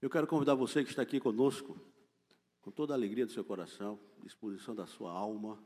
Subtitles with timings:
[0.00, 1.78] Eu quero convidar você que está aqui conosco,
[2.62, 5.62] com toda a alegria do seu coração, disposição da sua alma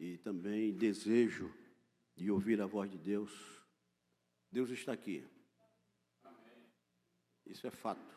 [0.00, 1.52] e também desejo
[2.16, 3.30] de ouvir a voz de Deus.
[4.50, 5.22] Deus está aqui.
[7.44, 8.14] Isso é fato.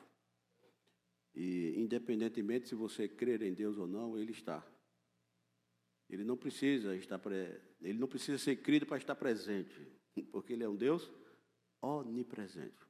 [1.36, 4.66] E independentemente se você crer em Deus ou não, Ele está.
[6.10, 7.60] Ele não precisa estar pre...
[7.82, 9.86] ele não precisa ser crido para estar presente,
[10.32, 11.12] porque Ele é um Deus
[11.82, 12.88] onipresente.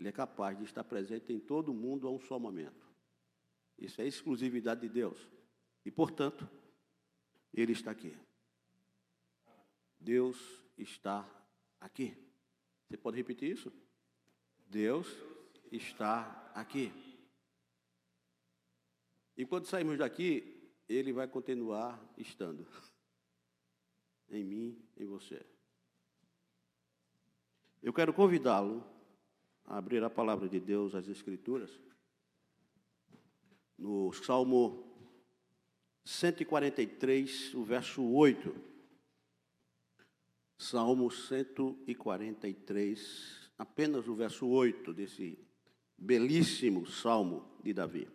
[0.00, 2.88] Ele é capaz de estar presente em todo mundo a um só momento.
[3.76, 5.28] Isso é exclusividade de Deus.
[5.84, 6.48] E, portanto,
[7.52, 8.16] Ele está aqui.
[9.98, 10.38] Deus
[10.78, 11.28] está
[11.78, 12.16] aqui.
[12.88, 13.70] Você pode repetir isso?
[14.70, 15.06] Deus
[15.70, 16.90] está aqui.
[19.36, 22.66] E quando sairmos daqui, Ele vai continuar estando
[24.30, 25.44] em mim, em você.
[27.82, 28.98] Eu quero convidá-lo
[29.70, 31.70] abrir a palavra de Deus, as Escrituras,
[33.78, 34.84] no Salmo
[36.04, 38.68] 143, o verso 8.
[40.58, 45.38] Salmo 143, apenas o verso 8 desse
[45.96, 48.06] belíssimo salmo de Davi.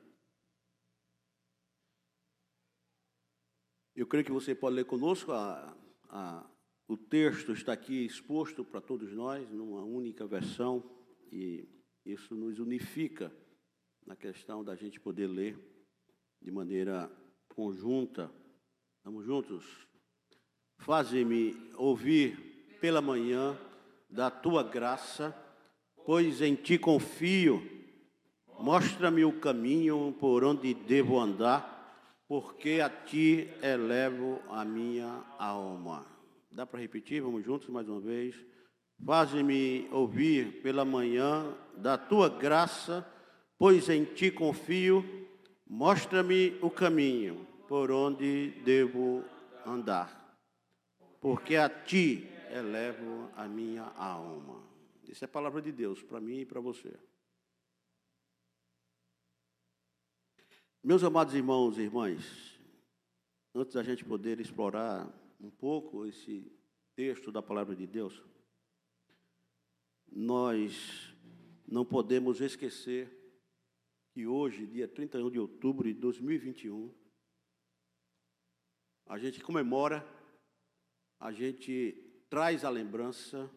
[3.96, 5.76] Eu creio que você pode ler conosco a,
[6.10, 6.48] a
[6.88, 10.84] o texto está aqui exposto para todos nós, numa única versão,
[11.36, 11.68] e
[12.06, 13.30] isso nos unifica
[14.08, 15.60] na questão da gente poder ler
[16.42, 17.12] de maneira
[17.50, 18.32] conjunta.
[18.98, 19.66] Estamos juntos?
[20.78, 23.60] Faze-me ouvir pela manhã
[24.10, 25.36] da tua graça,
[26.06, 27.62] pois em ti confio.
[28.58, 36.06] Mostra-me o caminho por onde devo andar, porque a ti elevo a minha alma.
[36.50, 37.22] Dá para repetir?
[37.22, 38.55] Vamos juntos mais uma vez.
[39.04, 43.06] Faze-me ouvir pela manhã da tua graça,
[43.58, 45.04] pois em ti confio.
[45.68, 49.24] Mostra-me o caminho por onde devo
[49.66, 50.38] andar,
[51.20, 54.64] porque a ti elevo a minha alma.
[55.08, 56.94] Isso é a palavra de Deus para mim e para você.
[60.84, 62.60] Meus amados irmãos e irmãs,
[63.56, 65.12] antes da gente poder explorar
[65.42, 66.52] um pouco esse
[66.96, 68.22] texto da palavra de Deus,
[70.16, 71.14] nós
[71.68, 73.12] não podemos esquecer
[74.14, 76.90] que hoje, dia 31 de outubro de 2021,
[79.08, 80.08] a gente comemora,
[81.20, 83.52] a gente traz à lembrança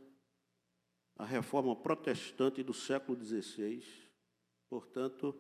[1.16, 3.84] a reforma protestante do século XVI,
[4.68, 5.34] portanto,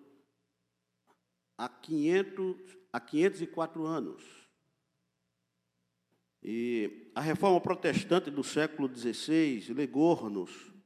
[1.56, 4.48] há, 500, há 504 anos.
[6.42, 10.77] E a reforma protestante do século XVI legou-nos,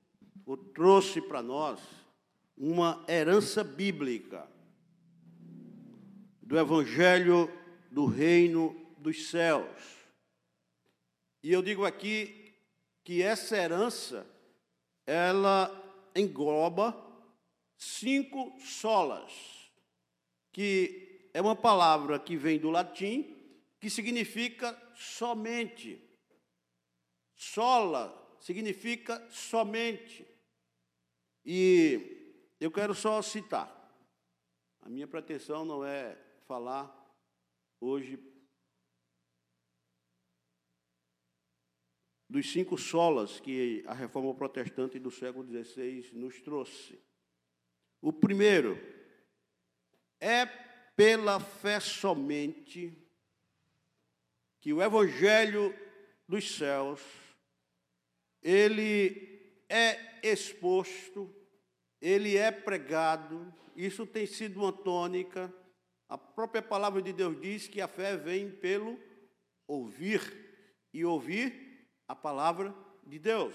[0.74, 1.80] trouxe para nós
[2.56, 4.48] uma herança bíblica
[6.40, 7.50] do Evangelho
[7.90, 10.02] do Reino dos Céus.
[11.42, 12.54] E eu digo aqui
[13.04, 14.26] que essa herança,
[15.06, 15.70] ela
[16.14, 16.96] engloba
[17.76, 19.32] cinco solas,
[20.52, 23.36] que é uma palavra que vem do latim
[23.80, 26.00] que significa somente.
[27.34, 30.31] Sola significa somente.
[31.44, 33.78] E eu quero só citar.
[34.80, 36.16] A minha pretensão não é
[36.46, 36.90] falar
[37.80, 38.18] hoje
[42.28, 46.98] dos cinco solas que a reforma protestante do século XVI nos trouxe.
[48.00, 48.78] O primeiro
[50.18, 50.46] é
[50.96, 52.96] pela fé somente
[54.60, 55.74] que o evangelho
[56.26, 57.00] dos céus
[58.40, 59.31] ele
[59.72, 61.34] é exposto,
[62.00, 65.52] ele é pregado, isso tem sido uma tônica.
[66.08, 68.98] A própria palavra de Deus diz que a fé vem pelo
[69.66, 70.20] ouvir
[70.92, 72.74] e ouvir a palavra
[73.06, 73.54] de Deus.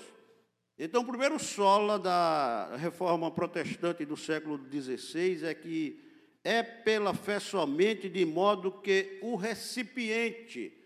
[0.79, 6.03] Então, o primeiro sola da reforma protestante do século XVI é que
[6.43, 10.77] é pela fé somente, de modo que o recipiente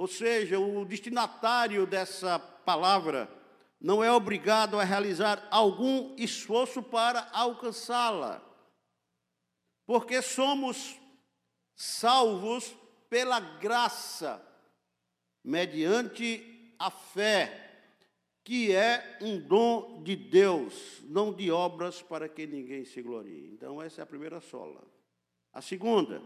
[0.00, 3.30] ou seja, o destinatário dessa palavra
[3.80, 8.42] não é obrigado a realizar algum esforço para alcançá-la,
[9.86, 10.98] porque somos
[11.74, 12.76] salvos
[13.08, 14.40] pela graça,
[15.42, 17.68] mediante a fé,
[18.44, 23.48] que é um dom de Deus, não de obras para que ninguém se glorie.
[23.52, 24.82] Então, essa é a primeira sola.
[25.52, 26.22] A segunda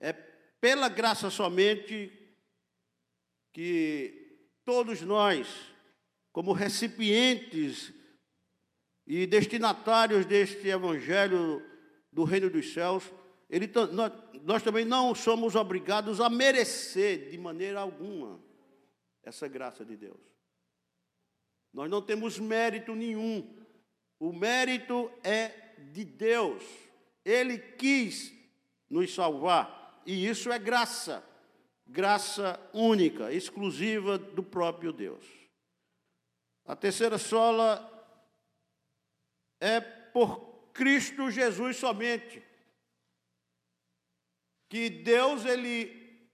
[0.00, 2.12] é pela graça somente
[3.52, 5.73] que todos nós,
[6.34, 7.94] como recipientes
[9.06, 11.64] e destinatários deste evangelho
[12.10, 13.04] do reino dos céus,
[13.48, 18.42] ele, nós, nós também não somos obrigados a merecer de maneira alguma
[19.22, 20.18] essa graça de Deus.
[21.72, 23.56] Nós não temos mérito nenhum.
[24.18, 26.64] O mérito é de Deus.
[27.24, 28.34] Ele quis
[28.90, 30.02] nos salvar.
[30.04, 31.24] E isso é graça.
[31.86, 35.43] Graça única, exclusiva do próprio Deus.
[36.64, 37.90] A terceira sola
[39.60, 42.42] é por Cristo Jesus somente.
[44.68, 46.28] Que Deus ele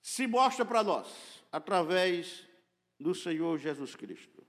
[0.00, 2.46] se mostra para nós através
[2.98, 4.46] do Senhor Jesus Cristo.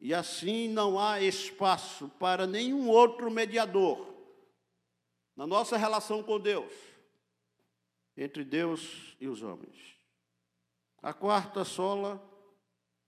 [0.00, 4.14] E assim não há espaço para nenhum outro mediador
[5.34, 6.72] na nossa relação com Deus,
[8.16, 9.96] entre Deus e os homens.
[11.00, 12.20] A quarta sola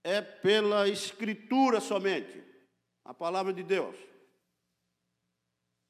[0.03, 2.43] é pela Escritura somente,
[3.05, 3.95] a palavra de Deus,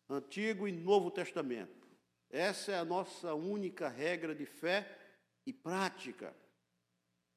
[0.09, 1.87] Antigo e Novo Testamento.
[2.29, 4.97] Essa é a nossa única regra de fé
[5.45, 6.35] e prática.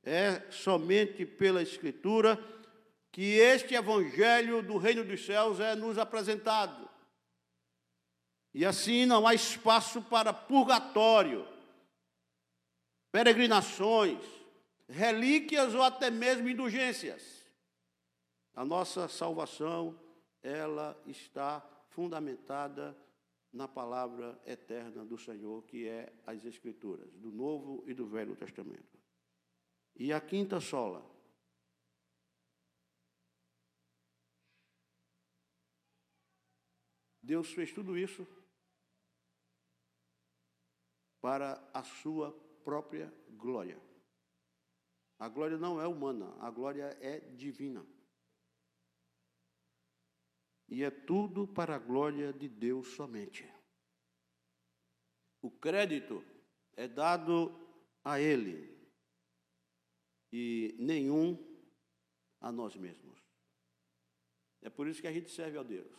[0.02, 2.38] É somente pela Escritura
[3.10, 6.88] que este Evangelho do Reino dos Céus é nos apresentado.
[8.52, 11.46] E assim não há espaço para purgatório,
[13.10, 14.24] peregrinações,
[14.88, 17.44] relíquias ou até mesmo indulgências.
[18.54, 19.98] A nossa salvação,
[20.42, 22.96] ela está fundamentada
[23.52, 28.98] na palavra eterna do Senhor, que é as Escrituras, do Novo e do Velho Testamento.
[29.96, 31.08] E a quinta sola.
[37.22, 38.26] Deus fez tudo isso
[41.20, 42.32] para a sua
[42.64, 43.80] própria glória.
[45.24, 47.82] A glória não é humana, a glória é divina.
[50.68, 53.50] E é tudo para a glória de Deus somente.
[55.40, 56.22] O crédito
[56.76, 57.58] é dado
[58.04, 58.70] a Ele,
[60.30, 61.38] e nenhum
[62.38, 63.18] a nós mesmos.
[64.60, 65.90] É por isso que a gente serve a Deus.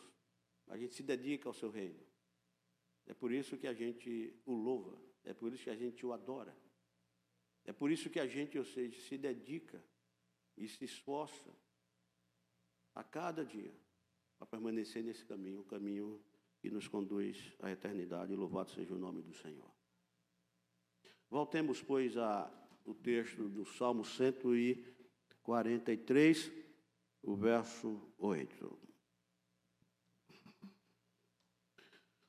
[0.67, 1.99] A gente se dedica ao seu reino.
[3.07, 4.95] É por isso que a gente o louva.
[5.23, 6.55] É por isso que a gente o adora.
[7.65, 9.83] É por isso que a gente, ou seja, se dedica
[10.57, 11.51] e se esforça
[12.93, 13.73] a cada dia
[14.37, 16.23] para permanecer nesse caminho, o caminho
[16.59, 18.35] que nos conduz à eternidade.
[18.35, 19.69] Louvado seja o nome do Senhor.
[21.29, 22.51] Voltemos, pois, a
[22.85, 26.51] o texto do Salmo 143,
[27.23, 28.79] o verso 8.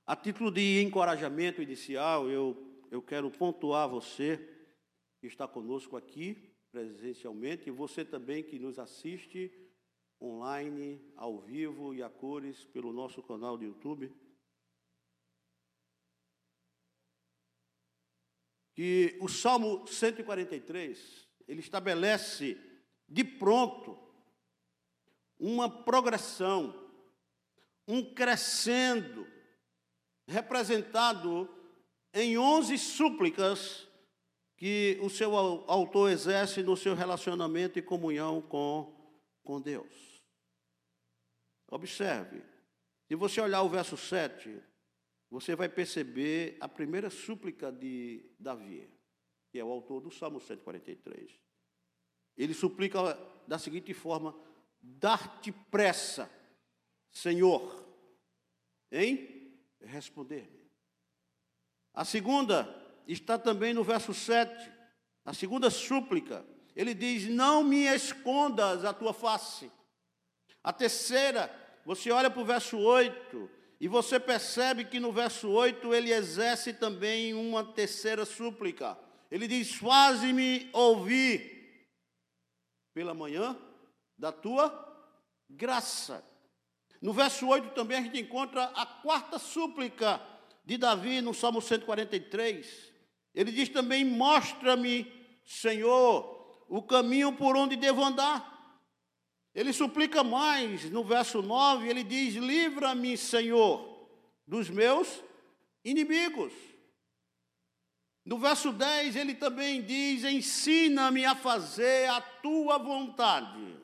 [0.07, 2.57] A título de encorajamento inicial, eu,
[2.91, 4.56] eu quero pontuar você
[5.27, 9.53] que está conosco aqui presencialmente e você também que nos assiste
[10.23, 14.15] online, ao vivo e a cores pelo nosso canal do YouTube.
[18.73, 22.61] que o Salmo 143, ele estabelece
[23.09, 23.99] de pronto
[25.39, 26.93] uma progressão,
[27.89, 29.27] um crescendo,
[30.29, 31.49] representado
[32.13, 33.86] em onze súplicas
[34.57, 38.95] que o seu autor exerce no seu relacionamento e comunhão com,
[39.45, 40.25] com Deus.
[41.69, 42.43] Observe,
[43.07, 44.63] se você olhar o verso 7,
[45.31, 48.89] você vai perceber a primeira súplica de Davi,
[49.51, 51.31] que é o autor do Salmo 143.
[52.37, 53.15] Ele suplica
[53.47, 54.35] da seguinte forma:
[54.81, 56.31] dar-te pressa,
[57.11, 57.85] Senhor,
[58.91, 60.71] em responder-me.
[61.93, 64.73] A segunda está também no verso 7,
[65.25, 66.45] a segunda súplica.
[66.75, 69.71] Ele diz: Não me escondas a tua face.
[70.63, 71.51] A terceira,
[71.85, 76.73] você olha para o verso 8, e você percebe que no verso 8 ele exerce
[76.73, 78.99] também uma terceira súplica.
[79.31, 81.89] Ele diz: Faze-me ouvir
[82.93, 83.57] pela manhã
[84.19, 84.85] da tua
[85.49, 86.25] graça.
[87.01, 90.21] No verso 8 também a gente encontra a quarta súplica
[90.65, 92.96] de Davi no Salmo 143.
[93.37, 95.07] Ele diz também: Mostra-me,
[95.45, 98.57] Senhor, o caminho por onde devo andar
[99.57, 104.07] ele suplica mais, no verso 9, ele diz: Livra-me, Senhor,
[104.47, 105.25] dos meus
[105.83, 106.53] inimigos.
[108.23, 113.81] No verso 10, ele também diz: Ensina-me a fazer a tua vontade.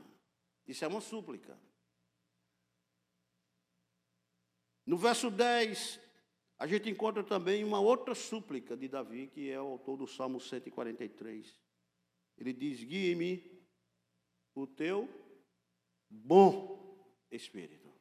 [0.68, 1.58] Isso é uma súplica.
[4.84, 5.98] No verso 10,
[6.62, 10.38] a gente encontra também uma outra súplica de Davi, que é o autor do Salmo
[10.38, 11.60] 143.
[12.38, 13.60] Ele diz: Guie-me
[14.54, 15.08] o teu
[16.08, 17.92] bom espírito.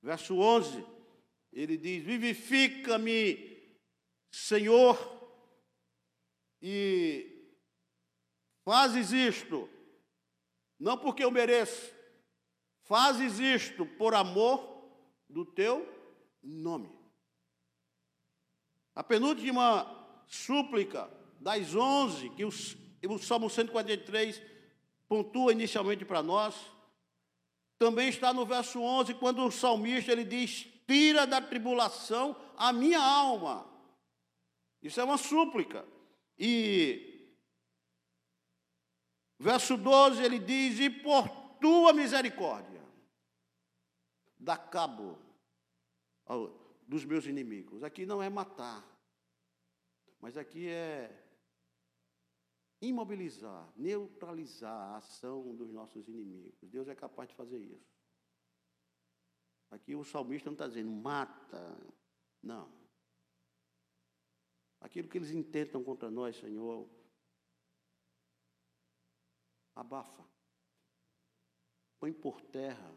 [0.00, 0.86] Verso 11,
[1.52, 3.78] ele diz: Vivifica-me,
[4.32, 4.96] Senhor,
[6.62, 7.52] e
[8.64, 9.68] fazes isto,
[10.80, 11.94] não porque eu mereço,
[12.84, 14.90] fazes isto por amor
[15.28, 15.95] do teu
[16.46, 16.90] nome.
[18.94, 19.86] A penúltima
[20.26, 21.10] súplica
[21.40, 22.76] das onze que os,
[23.06, 24.40] o Salmo 143
[25.08, 26.54] pontua inicialmente para nós,
[27.78, 33.00] também está no verso 11, quando o salmista ele diz: Tira da tribulação a minha
[33.00, 33.68] alma.
[34.82, 35.86] Isso é uma súplica.
[36.38, 37.36] E
[39.38, 41.28] verso 12 ele diz: E por
[41.60, 42.82] tua misericórdia,
[44.38, 45.25] dá cabo
[46.86, 47.82] dos meus inimigos.
[47.82, 48.84] Aqui não é matar,
[50.20, 51.24] mas aqui é
[52.80, 56.58] imobilizar, neutralizar a ação dos nossos inimigos.
[56.62, 57.96] Deus é capaz de fazer isso.
[59.70, 61.76] Aqui o salmista não está dizendo mata,
[62.42, 62.70] não.
[64.80, 66.88] Aquilo que eles intentam contra nós, Senhor,
[69.74, 70.24] abafa,
[71.98, 72.94] põe por terra.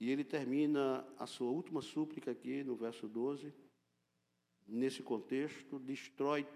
[0.00, 3.52] E ele termina a sua última súplica aqui no verso 12,
[4.66, 6.46] nesse contexto, destrói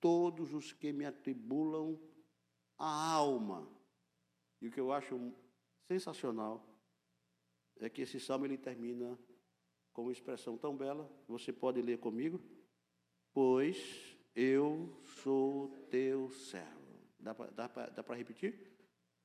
[0.00, 2.00] todos os que me atribulam
[2.78, 3.68] a alma.
[4.60, 5.32] E o que eu acho
[5.86, 6.64] sensacional
[7.78, 9.18] é que esse salmo ele termina
[9.92, 12.40] com uma expressão tão bela, você pode ler comigo?
[13.32, 14.90] Pois eu
[15.22, 17.00] sou teu servo.
[17.18, 18.58] Dá para repetir?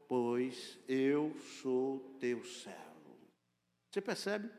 [0.07, 2.90] Pois eu sou teu servo.
[3.91, 4.49] Você percebe?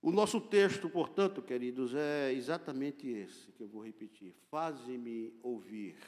[0.00, 4.36] O nosso texto, portanto, queridos, é exatamente esse que eu vou repetir.
[4.48, 5.98] Faze-me ouvir,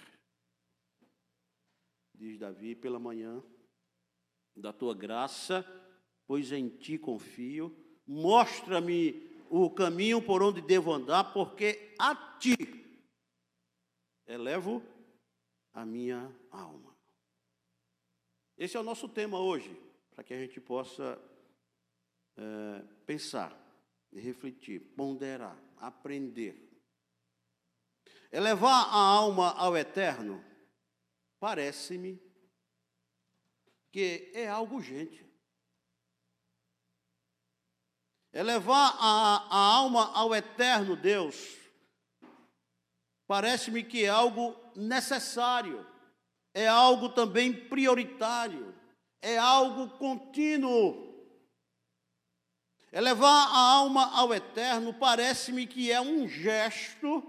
[2.15, 3.43] diz Davi, pela manhã,
[4.55, 5.67] da tua graça,
[6.25, 7.77] pois em ti confio.
[8.07, 12.57] Mostra-me o caminho por onde devo andar, porque a ti
[14.25, 14.81] elevo
[15.73, 16.98] a minha alma.
[18.59, 21.17] Esse é o nosso tema hoje, para que a gente possa
[22.37, 23.57] é, pensar
[24.13, 26.67] refletir, ponderar, aprender.
[28.33, 30.45] Elevar a alma ao eterno,
[31.39, 32.21] parece-me
[33.93, 35.25] que é algo urgente.
[38.33, 41.57] Elevar a, a alma ao eterno Deus,
[43.25, 45.87] parece-me que é algo necessário,
[46.59, 48.75] é algo também prioritário,
[49.23, 51.07] é algo contínuo.
[52.93, 57.23] Elevar a alma ao eterno parece-me que é um gesto,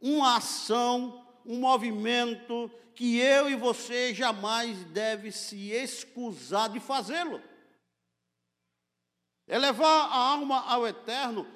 [0.00, 7.42] uma ação, um movimento que eu e você jamais deve se excusar de fazê-lo.
[9.46, 11.46] Elevar a alma ao eterno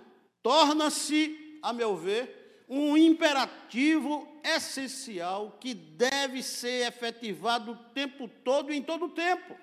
[0.42, 2.37] torna-se, a meu ver,
[2.68, 9.56] um imperativo essencial que deve ser efetivado o tempo todo e em todo o tempo.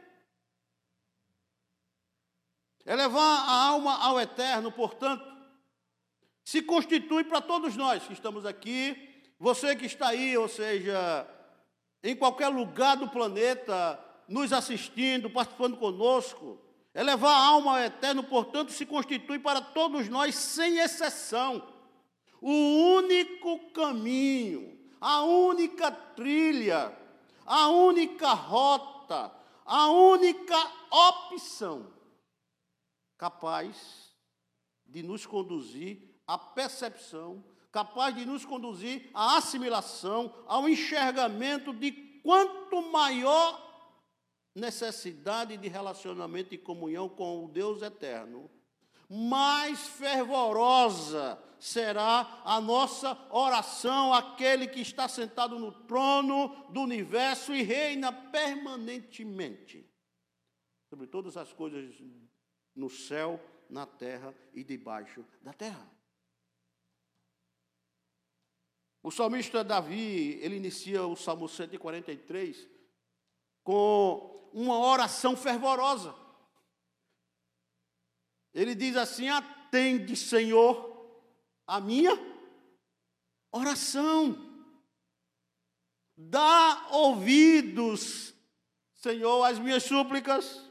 [2.85, 5.25] Elevar a alma ao eterno, portanto,
[6.43, 11.27] se constitui para todos nós que estamos aqui, você que está aí, ou seja,
[12.03, 16.59] em qualquer lugar do planeta, nos assistindo, participando conosco.
[16.93, 21.74] Elevar a alma ao eterno, portanto, se constitui para todos nós, sem exceção,
[22.41, 22.51] o
[22.97, 26.95] único caminho, a única trilha,
[27.45, 29.31] a única rota,
[29.65, 30.57] a única
[30.91, 31.93] opção
[33.17, 34.13] capaz
[34.85, 41.91] de nos conduzir à percepção, capaz de nos conduzir à assimilação, ao enxergamento de
[42.23, 43.63] quanto maior
[44.53, 48.49] necessidade de relacionamento e comunhão com o Deus eterno,
[49.09, 57.63] mais fervorosa será a nossa oração àquele que está sentado no trono do universo e
[57.63, 59.83] reina permanentemente
[60.87, 61.95] sobre todas as coisas
[62.75, 65.91] no céu, na terra e debaixo da terra.
[69.01, 72.69] O salmista Davi, ele inicia o Salmo 143
[73.63, 76.13] com uma oração fervorosa.
[78.53, 80.94] Ele diz assim: Atende, Senhor,
[81.67, 82.11] a minha
[83.51, 84.43] oração.
[86.17, 88.33] Dá ouvidos,
[88.93, 90.63] Senhor, às minhas súplicas.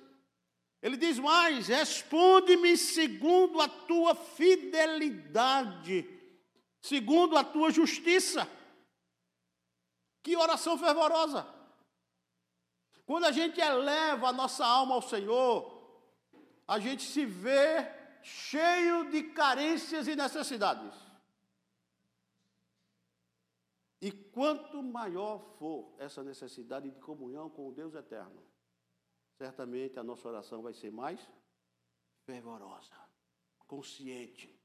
[0.83, 6.09] Ele diz mais: responde-me segundo a tua fidelidade,
[6.81, 8.49] segundo a tua justiça.
[10.23, 11.47] Que oração fervorosa!
[13.07, 15.71] Quando a gente eleva a nossa alma ao Senhor,
[16.67, 17.94] a gente se vê
[18.25, 20.95] cheio de carências e necessidades.
[24.01, 28.43] E quanto maior for essa necessidade de comunhão com o Deus eterno,
[29.37, 31.21] certamente a nossa oração vai ser mais
[32.25, 32.95] fervorosa,
[33.67, 34.59] consciente.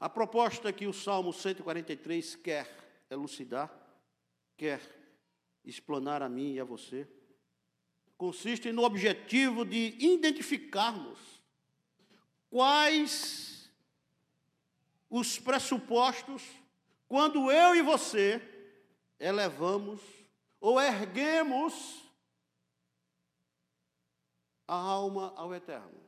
[0.00, 3.70] A proposta que o Salmo 143 quer elucidar,
[4.56, 4.80] quer
[5.64, 7.06] explanar a mim e a você,
[8.18, 11.18] consiste no objetivo de identificarmos
[12.50, 13.70] quais
[15.08, 16.42] os pressupostos
[17.06, 18.42] quando eu e você
[19.20, 20.02] elevamos
[20.60, 22.04] ou erguemos
[24.66, 26.02] a alma ao eterno.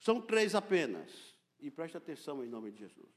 [0.00, 3.12] São três apenas, e preste atenção em nome de Jesus.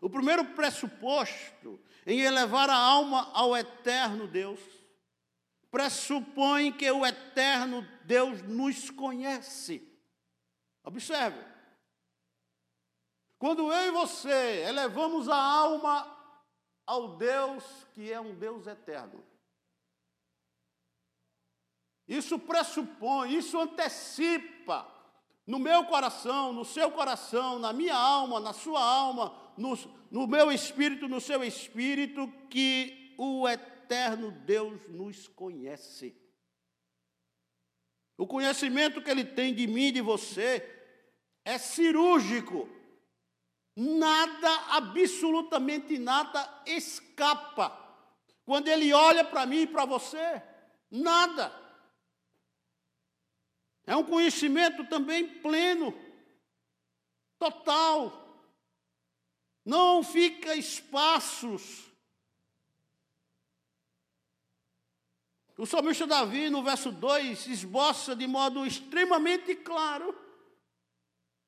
[0.00, 4.81] O primeiro pressuposto em elevar a alma ao eterno Deus
[5.72, 9.82] pressupõe que o eterno Deus nos conhece.
[10.84, 11.42] Observe.
[13.38, 16.06] Quando eu e você elevamos a alma
[16.86, 17.64] ao Deus
[17.94, 19.24] que é um Deus eterno,
[22.06, 24.86] isso pressupõe, isso antecipa
[25.46, 29.74] no meu coração, no seu coração, na minha alma, na sua alma, no,
[30.10, 36.16] no meu espírito, no seu espírito, que o eterno eterno Deus nos conhece.
[38.16, 40.66] O conhecimento que Ele tem de mim e de você
[41.44, 42.68] é cirúrgico.
[43.76, 47.78] Nada, absolutamente nada escapa.
[48.46, 50.42] Quando Ele olha para mim e para você,
[50.90, 51.52] nada.
[53.86, 55.92] É um conhecimento também pleno,
[57.38, 58.20] total.
[59.64, 61.91] Não fica espaços
[65.58, 70.16] O salmista Davi, no verso 2, esboça de modo extremamente claro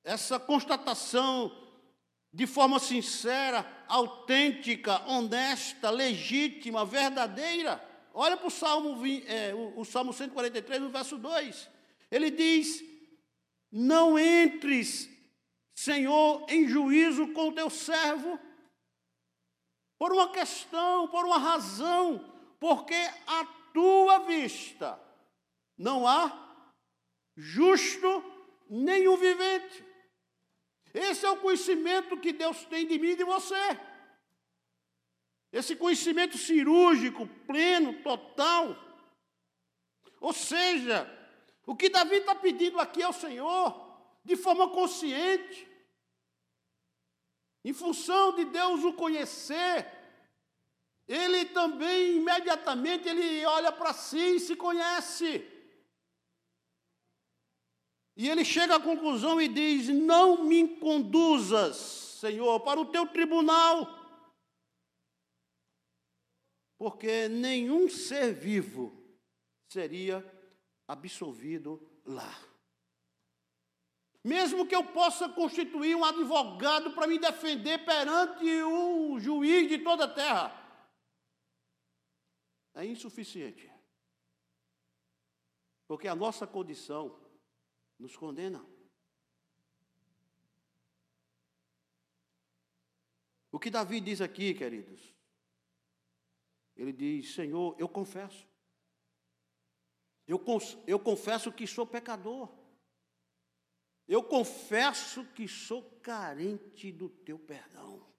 [0.04, 1.50] essa constatação
[2.30, 7.82] de forma sincera, autêntica, honesta, legítima, verdadeira.
[8.12, 11.70] Olha para o Salmo, é, o, o Salmo 143, no verso 2.
[12.10, 12.84] Ele diz:
[13.72, 15.08] Não entres,
[15.74, 18.38] Senhor, em juízo com o teu servo,
[19.98, 22.94] por uma questão, por uma razão, porque
[23.26, 24.98] a tua vista
[25.76, 26.32] não há
[27.36, 28.24] justo
[28.70, 29.84] nenhum vivente.
[30.94, 33.54] Esse é o conhecimento que Deus tem de mim e de você.
[35.52, 38.76] Esse conhecimento cirúrgico, pleno, total.
[40.20, 41.10] Ou seja,
[41.66, 45.68] o que Davi está pedindo aqui ao Senhor, de forma consciente,
[47.64, 49.86] em função de Deus o conhecer,
[51.06, 55.50] ele também imediatamente ele olha para si e se conhece.
[58.16, 63.86] E ele chega à conclusão e diz: Não me conduzas, Senhor, para o teu tribunal,
[66.78, 69.04] porque nenhum ser vivo
[69.68, 70.24] seria
[70.86, 72.34] absolvido lá.
[74.22, 80.04] Mesmo que eu possa constituir um advogado para me defender perante o juiz de toda
[80.04, 80.63] a terra,
[82.74, 83.70] é insuficiente.
[85.86, 87.20] Porque a nossa condição
[87.98, 88.64] nos condena.
[93.52, 95.14] O que Davi diz aqui, queridos?
[96.76, 98.48] Ele diz: Senhor, eu confesso.
[100.26, 100.42] Eu,
[100.86, 102.52] eu confesso que sou pecador.
[104.08, 108.13] Eu confesso que sou carente do teu perdão.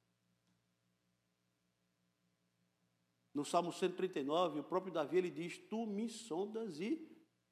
[3.35, 7.05] No Salmo 139, o próprio Davi ele diz: Tu me sondas e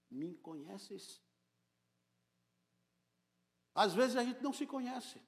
[0.10, 1.22] me conheces.
[3.76, 5.22] Às vezes a gente não se conhece.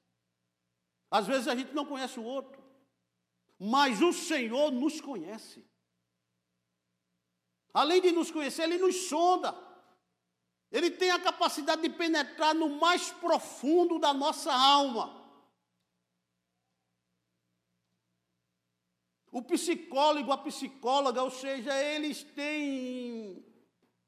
[1.11, 2.63] Às vezes a gente não conhece o outro.
[3.59, 5.65] Mas o Senhor nos conhece.
[7.73, 9.53] Além de nos conhecer, Ele nos sonda.
[10.71, 15.14] Ele tem a capacidade de penetrar no mais profundo da nossa alma.
[19.35, 23.45] O psicólogo, a psicóloga, ou seja, eles têm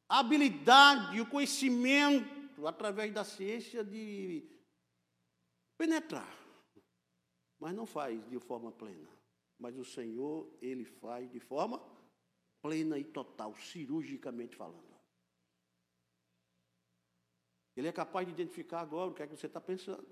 [0.08, 4.50] a habilidade, o conhecimento, através da ciência, de
[5.78, 6.34] penetrar.
[7.60, 9.10] Mas não faz de forma plena.
[9.60, 11.78] Mas o Senhor, Ele faz de forma
[12.62, 14.96] plena e total, cirurgicamente falando.
[17.76, 20.08] Ele é capaz de identificar agora o que é que você está pensando.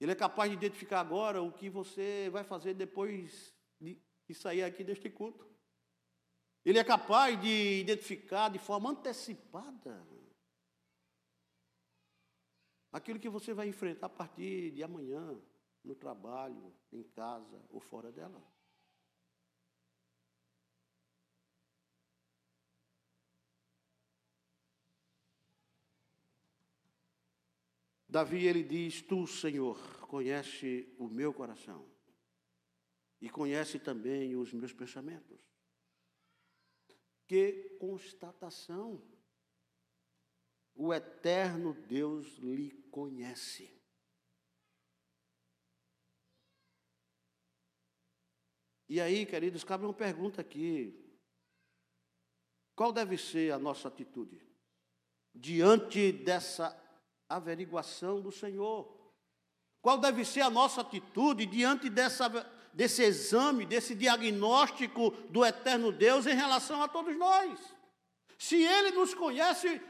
[0.00, 4.84] Ele é capaz de identificar agora o que você vai fazer depois de sair aqui
[4.84, 5.46] deste culto.
[6.64, 10.06] Ele é capaz de identificar de forma antecipada
[12.92, 15.40] aquilo que você vai enfrentar a partir de amanhã,
[15.84, 18.42] no trabalho, em casa ou fora dela.
[28.18, 29.78] Davi ele diz: Tu, Senhor,
[30.08, 31.88] conhece o meu coração
[33.20, 35.38] e conhece também os meus pensamentos.
[37.28, 39.00] Que constatação!
[40.74, 43.72] O eterno Deus lhe conhece.
[48.88, 51.08] E aí, queridos, cabe uma pergunta aqui.
[52.74, 54.44] Qual deve ser a nossa atitude
[55.32, 56.87] diante dessa
[57.28, 58.96] averiguação do Senhor?
[59.80, 62.28] Qual deve ser a nossa atitude diante dessa,
[62.72, 67.58] desse exame, desse diagnóstico do eterno Deus em relação a todos nós?
[68.38, 69.80] Se Ele nos conhece,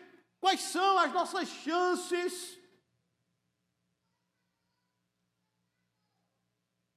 [0.41, 2.59] quais são as nossas chances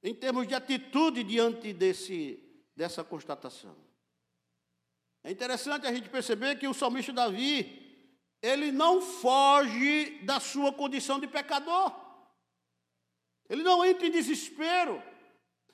[0.03, 2.43] em termos de atitude diante desse,
[2.75, 3.75] dessa constatação?
[5.23, 7.80] É interessante a gente perceber que o salmista Davi,
[8.41, 11.93] ele não foge da sua condição de pecador.
[13.47, 15.01] Ele não entra em desespero.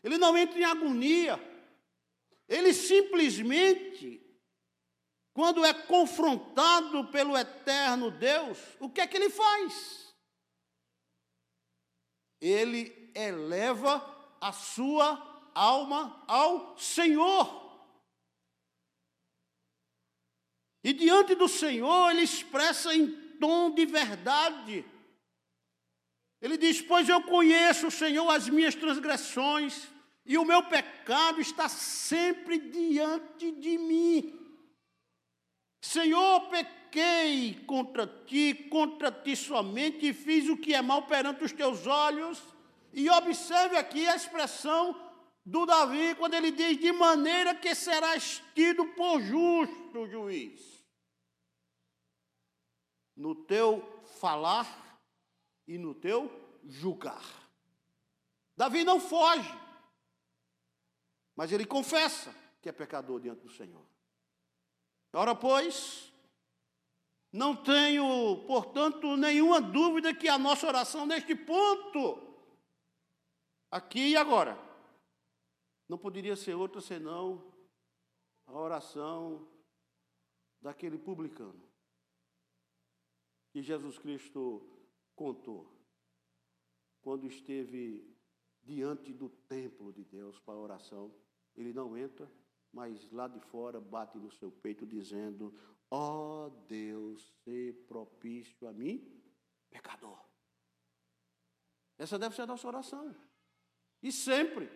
[0.03, 1.39] Ele não entra em agonia.
[2.47, 4.21] Ele simplesmente,
[5.33, 10.13] quando é confrontado pelo eterno Deus, o que é que ele faz?
[12.41, 14.03] Ele eleva
[14.41, 17.66] a sua alma ao Senhor.
[20.87, 24.85] E diante do Senhor, ele expressa em tom de verdade.
[26.41, 29.89] Ele diz: Pois eu conheço, Senhor, as minhas transgressões,
[30.25, 34.33] e o meu pecado está sempre diante de mim.
[35.81, 41.51] Senhor, pequei contra ti, contra ti somente, e fiz o que é mal perante os
[41.51, 42.41] teus olhos.
[42.93, 44.95] E observe aqui a expressão
[45.45, 50.76] do Davi, quando ele diz: De maneira que serás tido por justo juiz.
[53.17, 53.81] No teu
[54.19, 54.65] falar
[55.67, 56.31] e no teu
[56.63, 57.23] julgar.
[58.55, 59.53] Davi não foge,
[61.35, 63.85] mas ele confessa que é pecador diante do Senhor.
[65.13, 66.11] Ora, pois,
[67.31, 72.21] não tenho, portanto, nenhuma dúvida que a nossa oração neste ponto,
[73.69, 74.57] aqui e agora,
[75.89, 77.53] não poderia ser outra senão
[78.45, 79.47] a oração
[80.61, 81.66] daquele publicano
[83.57, 84.61] que Jesus Cristo
[85.15, 85.67] contou
[87.01, 88.07] quando esteve
[88.61, 91.11] diante do templo de Deus para a oração.
[91.55, 92.31] Ele não entra,
[92.71, 95.51] mas lá de fora bate no seu peito dizendo:
[95.89, 99.19] Ó oh Deus, se propício a mim,
[99.71, 100.23] pecador.
[101.97, 103.15] Essa deve ser a nossa oração.
[104.03, 104.69] E sempre.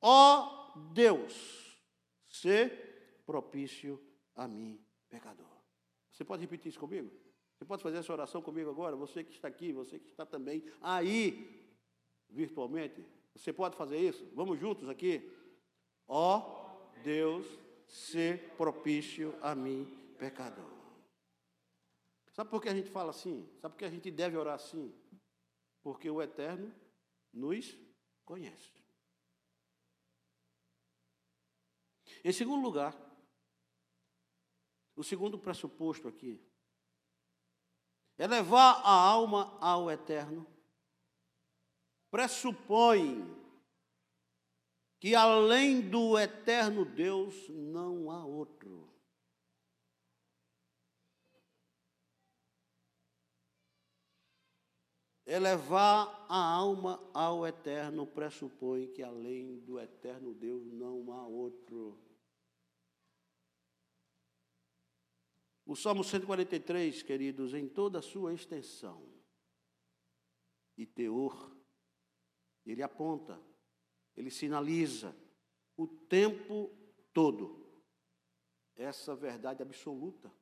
[0.00, 1.76] Ó oh Deus,
[2.28, 2.68] se
[3.26, 4.00] propício
[4.36, 5.50] a mim, pecador.
[6.12, 7.21] Você pode repetir isso comigo?
[7.62, 8.96] Você pode fazer essa oração comigo agora?
[8.96, 11.64] Você que está aqui, você que está também aí,
[12.28, 13.06] virtualmente.
[13.36, 14.28] Você pode fazer isso?
[14.34, 15.30] Vamos juntos aqui?
[16.08, 17.46] Ó oh, Deus,
[17.86, 19.86] ser propício a mim,
[20.18, 20.68] pecador.
[22.32, 23.48] Sabe por que a gente fala assim?
[23.60, 24.92] Sabe por que a gente deve orar assim?
[25.84, 26.74] Porque o Eterno
[27.32, 27.78] nos
[28.24, 28.72] conhece.
[32.24, 32.92] Em segundo lugar,
[34.96, 36.44] o segundo pressuposto aqui
[38.22, 40.46] é levar a alma ao eterno,
[42.08, 43.20] pressupõe
[45.00, 48.88] que além do eterno Deus não há outro.
[55.26, 61.98] Elevar a alma ao eterno pressupõe que além do eterno Deus não há outro.
[65.64, 69.08] O Salmo 143, queridos, em toda a sua extensão
[70.76, 71.56] e teor,
[72.66, 73.40] ele aponta,
[74.16, 75.16] ele sinaliza
[75.76, 76.70] o tempo
[77.12, 77.62] todo
[78.74, 80.32] essa verdade absoluta.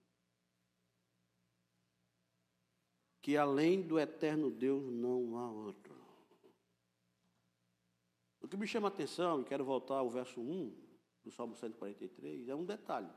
[3.21, 6.01] Que além do eterno Deus não há outro.
[8.41, 10.75] O que me chama a atenção, e quero voltar ao verso 1
[11.23, 13.13] do Salmo 143, é um detalhe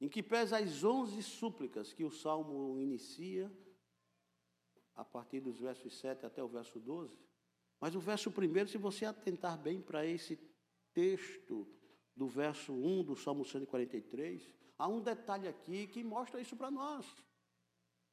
[0.00, 3.50] em que pese as onze súplicas que o salmo inicia,
[4.94, 7.16] a partir dos versos 7 até o verso 12.
[7.80, 10.38] Mas o verso primeiro, se você atentar bem para esse
[10.92, 11.68] texto
[12.16, 14.42] do verso 1 do Salmo 143,
[14.78, 17.04] há um detalhe aqui que mostra isso para nós.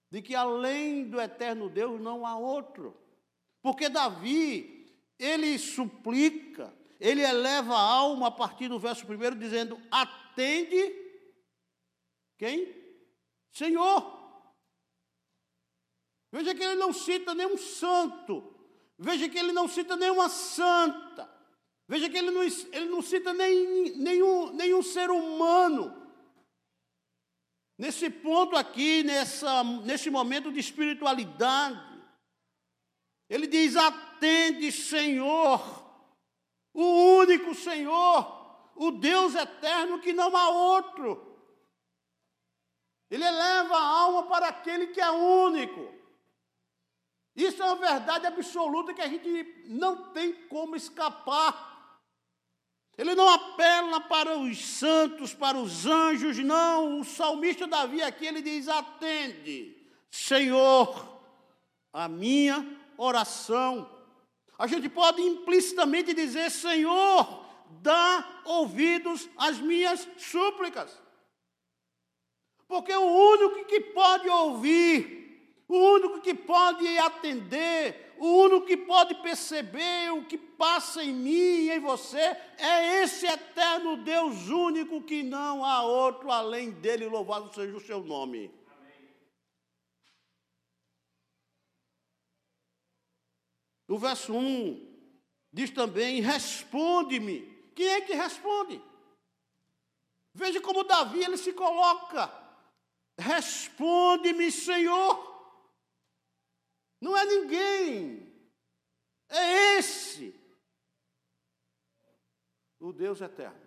[0.09, 2.97] De que além do eterno Deus não há outro.
[3.61, 11.00] Porque Davi, ele suplica, ele eleva a alma a partir do verso primeiro, dizendo: atende
[12.41, 12.75] quem?
[13.51, 14.19] Senhor.
[16.31, 18.51] Veja que ele não cita nenhum santo.
[18.97, 21.31] Veja que ele não cita nenhuma santa.
[21.87, 25.95] Veja que ele não, ele não cita nem, nenhum, nenhum ser humano.
[27.77, 32.01] Nesse ponto aqui, nessa, nesse momento de espiritualidade,
[33.29, 35.61] ele diz: atende, Senhor,
[36.73, 41.31] o único Senhor, o Deus eterno que não há outro.
[43.11, 45.93] Ele eleva a alma para aquele que é único.
[47.35, 51.99] Isso é uma verdade absoluta que a gente não tem como escapar.
[52.97, 57.01] Ele não apela para os santos, para os anjos, não.
[57.01, 59.75] O salmista Davi aqui ele diz: atende,
[60.09, 61.19] Senhor,
[61.91, 62.65] a minha
[62.97, 63.89] oração.
[64.57, 67.45] A gente pode implicitamente dizer: Senhor,
[67.81, 71.01] dá ouvidos às minhas súplicas.
[72.71, 75.21] Porque o único que pode ouvir
[75.71, 81.29] o único que pode atender, o único que pode perceber o que passa em mim
[81.31, 82.19] e em você
[82.57, 88.03] é esse eterno Deus único que não há outro além dele, louvado seja o seu
[88.03, 88.51] nome.
[93.87, 95.15] O verso 1
[95.53, 97.49] diz também: Responde-me.
[97.73, 98.81] Quem é que responde?
[100.33, 102.40] Veja como Davi ele se coloca:
[103.17, 105.31] Responde-me, Senhor.
[106.99, 108.31] Não é ninguém.
[109.29, 110.35] É esse.
[112.79, 113.59] O Deus eterno.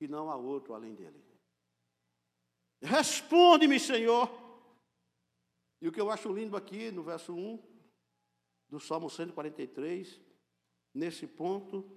[0.00, 1.24] E não há outro além dele.
[2.82, 4.30] Responde-me, Senhor.
[5.80, 7.62] E o que eu acho lindo aqui no verso 1
[8.68, 10.20] do Salmo 143,
[10.92, 11.88] nesse ponto,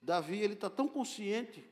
[0.00, 1.67] Davi ele está tão consciente,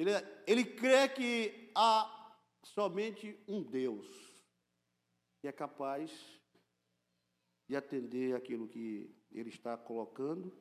[0.00, 0.10] ele,
[0.46, 4.06] ele crê que há somente um Deus
[5.40, 6.10] que é capaz
[7.68, 10.52] de atender aquilo que ele está colocando,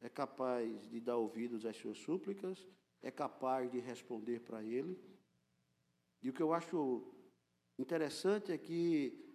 [0.00, 2.66] é capaz de dar ouvidos às suas súplicas,
[3.02, 4.98] é capaz de responder para ele.
[6.22, 7.14] E o que eu acho
[7.78, 9.28] interessante é que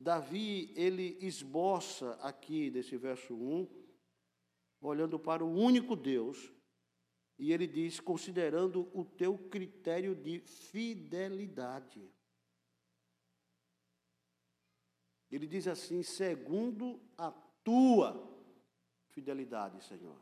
[0.00, 3.68] Davi, ele esboça aqui desse verso 1,
[4.80, 6.52] olhando para o único Deus,
[7.38, 12.12] e ele diz: considerando o teu critério de fidelidade.
[15.30, 17.30] Ele diz assim: segundo a
[17.62, 18.26] tua
[19.10, 20.20] fidelidade, Senhor.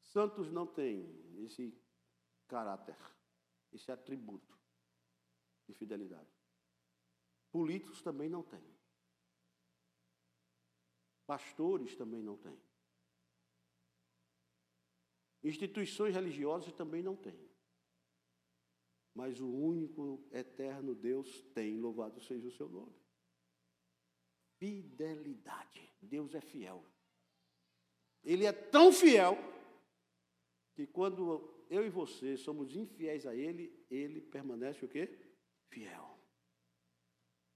[0.00, 1.76] Santos não têm esse
[2.46, 2.96] caráter,
[3.72, 4.56] esse atributo
[5.66, 6.30] de fidelidade.
[7.50, 8.73] Políticos também não têm.
[11.26, 12.58] Pastores também não têm.
[15.42, 17.38] Instituições religiosas também não têm.
[19.14, 22.94] Mas o único eterno Deus tem, louvado seja o seu nome.
[24.58, 25.92] Fidelidade.
[26.00, 26.84] Deus é fiel.
[28.24, 29.36] Ele é tão fiel
[30.74, 35.08] que quando eu e você somos infiéis a Ele, Ele permanece o quê?
[35.68, 36.18] Fiel.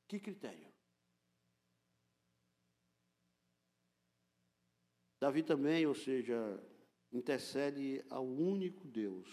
[0.07, 0.73] Que critério?
[5.21, 6.37] Davi também, ou seja,
[7.13, 9.29] intercede ao único Deus.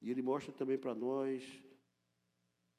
[0.00, 1.44] E ele mostra também para nós,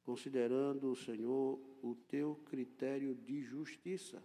[0.04, 4.22] considerando o Senhor o teu critério de justiça.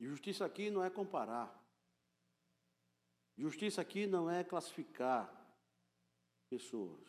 [0.00, 1.54] Justiça aqui não é comparar.
[3.36, 5.28] Justiça aqui não é classificar
[6.48, 7.06] pessoas.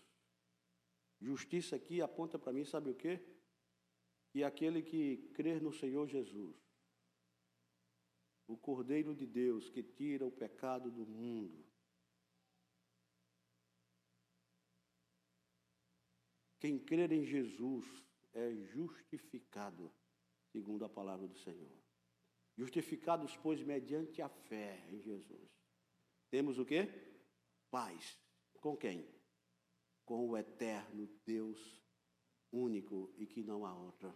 [1.22, 3.20] Justiça aqui aponta para mim, sabe o quê?
[4.32, 6.68] Que aquele que crer no Senhor Jesus
[8.50, 11.64] o Cordeiro de Deus que tira o pecado do mundo.
[16.60, 17.86] Quem crer em Jesus
[18.34, 19.94] é justificado,
[20.52, 21.72] segundo a palavra do Senhor.
[22.58, 25.48] Justificados, pois, mediante a fé em Jesus.
[26.32, 26.90] Temos o quê?
[27.70, 28.20] Paz.
[28.60, 29.08] Com quem?
[30.04, 31.80] Com o eterno Deus
[32.52, 34.14] único e que não há outra.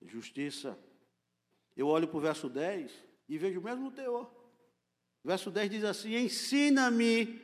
[0.00, 0.82] Justiça
[1.76, 2.92] eu olho para o verso 10
[3.28, 4.30] e vejo o mesmo teor.
[5.24, 7.40] Verso 10 diz assim: Ensina-me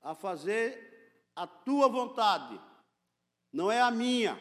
[0.00, 2.60] a fazer a tua vontade,
[3.52, 4.40] não é a minha,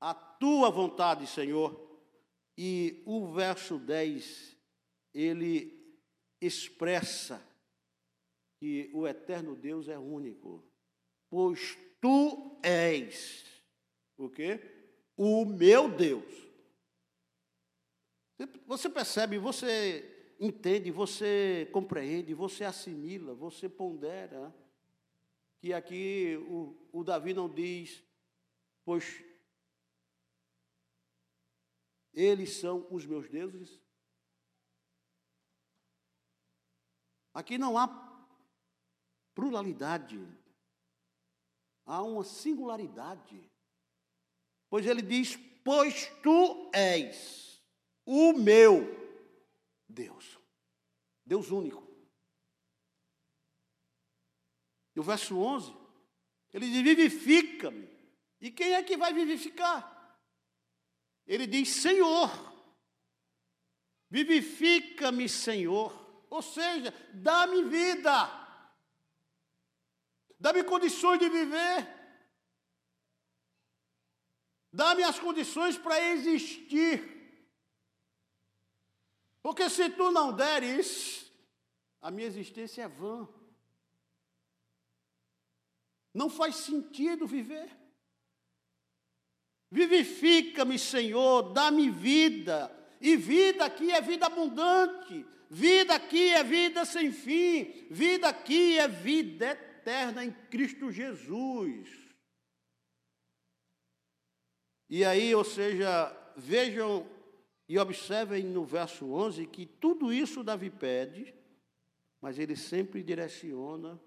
[0.00, 1.86] a tua vontade, Senhor.
[2.56, 4.56] E o verso 10,
[5.14, 5.96] ele
[6.40, 7.40] expressa
[8.58, 10.64] que o eterno Deus é único,
[11.30, 13.44] pois tu és
[14.16, 14.60] o quê?
[15.16, 16.47] O meu Deus.
[18.66, 24.54] Você percebe, você entende, você compreende, você assimila, você pondera
[25.58, 28.04] que aqui o, o Davi não diz,
[28.84, 29.24] pois
[32.12, 33.80] eles são os meus deuses.
[37.34, 37.88] Aqui não há
[39.34, 40.20] pluralidade,
[41.84, 43.50] há uma singularidade.
[44.70, 47.48] Pois ele diz: Pois tu és
[48.10, 48.88] o meu
[49.86, 50.38] Deus,
[51.26, 51.86] Deus único.
[54.96, 55.76] E o verso 11,
[56.54, 57.86] ele diz: Vivifica-me.
[58.40, 60.18] E quem é que vai vivificar?
[61.26, 62.30] Ele diz: Senhor,
[64.08, 66.24] vivifica-me, Senhor.
[66.30, 68.26] Ou seja, dá-me vida,
[70.40, 71.86] dá-me condições de viver,
[74.72, 77.17] dá-me as condições para existir.
[79.48, 81.32] Porque se tu não deres,
[82.02, 83.26] a minha existência é vã.
[86.12, 87.74] Não faz sentido viver.
[89.70, 92.70] Vivifica-me, Senhor, dá-me vida.
[93.00, 95.24] E vida aqui é vida abundante.
[95.48, 97.86] Vida aqui é vida sem fim.
[97.90, 101.88] Vida aqui é vida eterna em Cristo Jesus.
[104.90, 107.16] E aí, ou seja, vejam
[107.68, 111.34] e observem no verso 11 que tudo isso Davi pede,
[112.20, 114.00] mas ele sempre direciona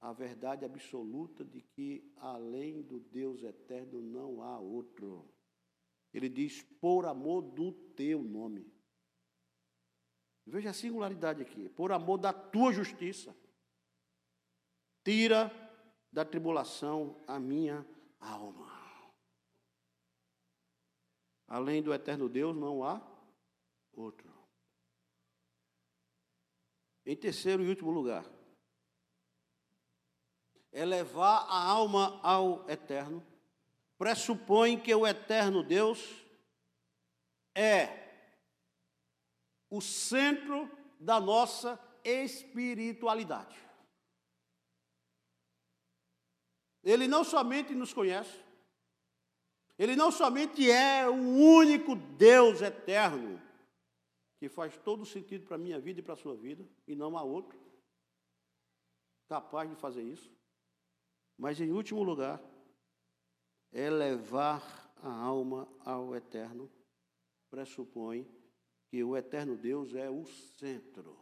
[0.00, 5.32] a verdade absoluta de que além do Deus eterno não há outro.
[6.12, 8.66] Ele diz, por amor do teu nome.
[10.44, 13.34] Veja a singularidade aqui, por amor da tua justiça.
[15.04, 15.50] Tira
[16.10, 17.86] da tribulação a minha
[18.18, 18.71] alma.
[21.52, 22.98] Além do eterno Deus não há
[23.92, 24.32] outro.
[27.04, 28.24] Em terceiro e último lugar,
[30.72, 33.22] elevar a alma ao eterno,
[33.98, 36.24] pressupõe que o eterno Deus
[37.54, 37.98] é
[39.68, 43.58] o centro da nossa espiritualidade.
[46.82, 48.42] Ele não somente nos conhece,
[49.82, 53.42] ele não somente é o único Deus eterno,
[54.38, 57.18] que faz todo sentido para a minha vida e para a sua vida, e não
[57.18, 57.60] há outro
[59.28, 60.32] capaz de fazer isso.
[61.36, 62.40] Mas, em último lugar,
[63.72, 64.62] é levar
[64.98, 66.70] a alma ao eterno,
[67.50, 68.24] pressupõe
[68.88, 71.18] que o eterno Deus é o centro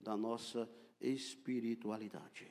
[0.00, 0.66] da nossa
[0.98, 2.50] espiritualidade.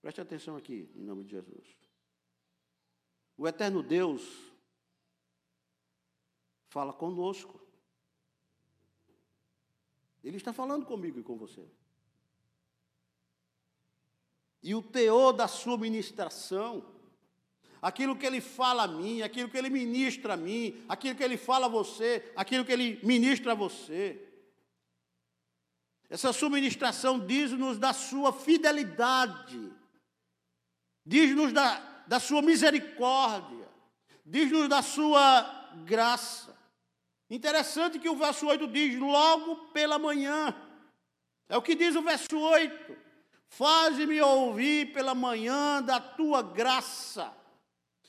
[0.00, 1.85] Preste atenção aqui, em nome de Jesus.
[3.36, 4.22] O eterno Deus
[6.68, 7.60] fala conosco.
[10.24, 11.64] Ele está falando comigo e com você.
[14.62, 16.84] E o teor da sua ministração,
[17.80, 21.36] aquilo que ele fala a mim, aquilo que ele ministra a mim, aquilo que ele
[21.36, 24.22] fala a você, aquilo que ele ministra a você.
[26.08, 29.72] Essa sua ministração diz-nos da sua fidelidade,
[31.04, 33.68] diz-nos da, da sua misericórdia,
[34.24, 35.42] diz-nos da sua
[35.84, 36.56] graça.
[37.28, 40.54] Interessante que o verso 8 diz: logo pela manhã.
[41.48, 42.96] É o que diz o verso 8.
[43.48, 47.32] Faze-me ouvir pela manhã da tua graça.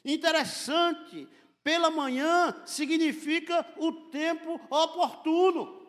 [0.03, 1.27] Interessante,
[1.63, 5.85] pela manhã significa o tempo oportuno.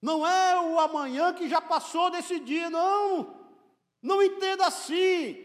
[0.00, 3.42] Não é o amanhã que já passou desse dia, não.
[4.02, 5.44] Não entenda assim.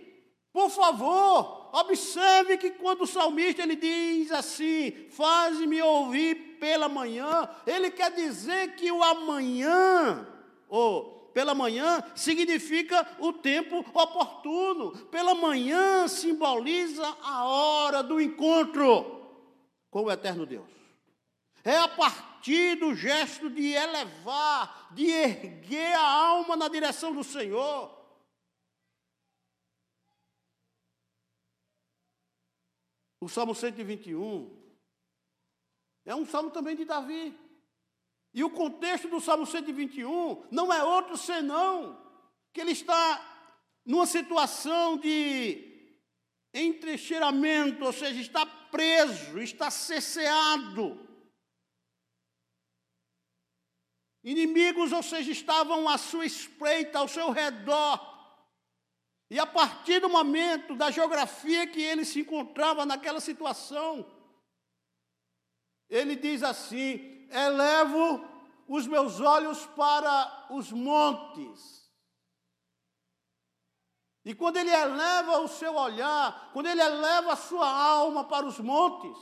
[0.51, 7.91] Por favor, observe que quando o salmista ele diz assim: "Faz-me ouvir pela manhã", ele
[7.91, 10.27] quer dizer que o amanhã,
[10.67, 14.97] ou pela manhã significa o tempo oportuno.
[15.05, 19.21] Pela manhã simboliza a hora do encontro
[19.91, 20.65] com o eterno Deus.
[21.63, 27.96] É a partir do gesto de elevar, de erguer a alma na direção do Senhor.
[33.27, 34.57] O Salmo 121
[36.05, 37.37] é um salmo também de Davi.
[38.33, 42.01] E o contexto do Salmo 121 não é outro senão
[42.53, 43.51] que ele está
[43.85, 45.91] numa situação de
[46.53, 50.97] entrecheiramento, ou seja, está preso, está cesseado.
[54.23, 58.16] Inimigos, ou seja, estavam à sua espreita, ao seu redor.
[59.29, 64.05] E a partir do momento da geografia que ele se encontrava naquela situação,
[65.89, 68.23] ele diz assim: elevo
[68.67, 71.77] os meus olhos para os montes.
[74.23, 78.59] E quando ele eleva o seu olhar, quando ele eleva a sua alma para os
[78.59, 79.17] montes,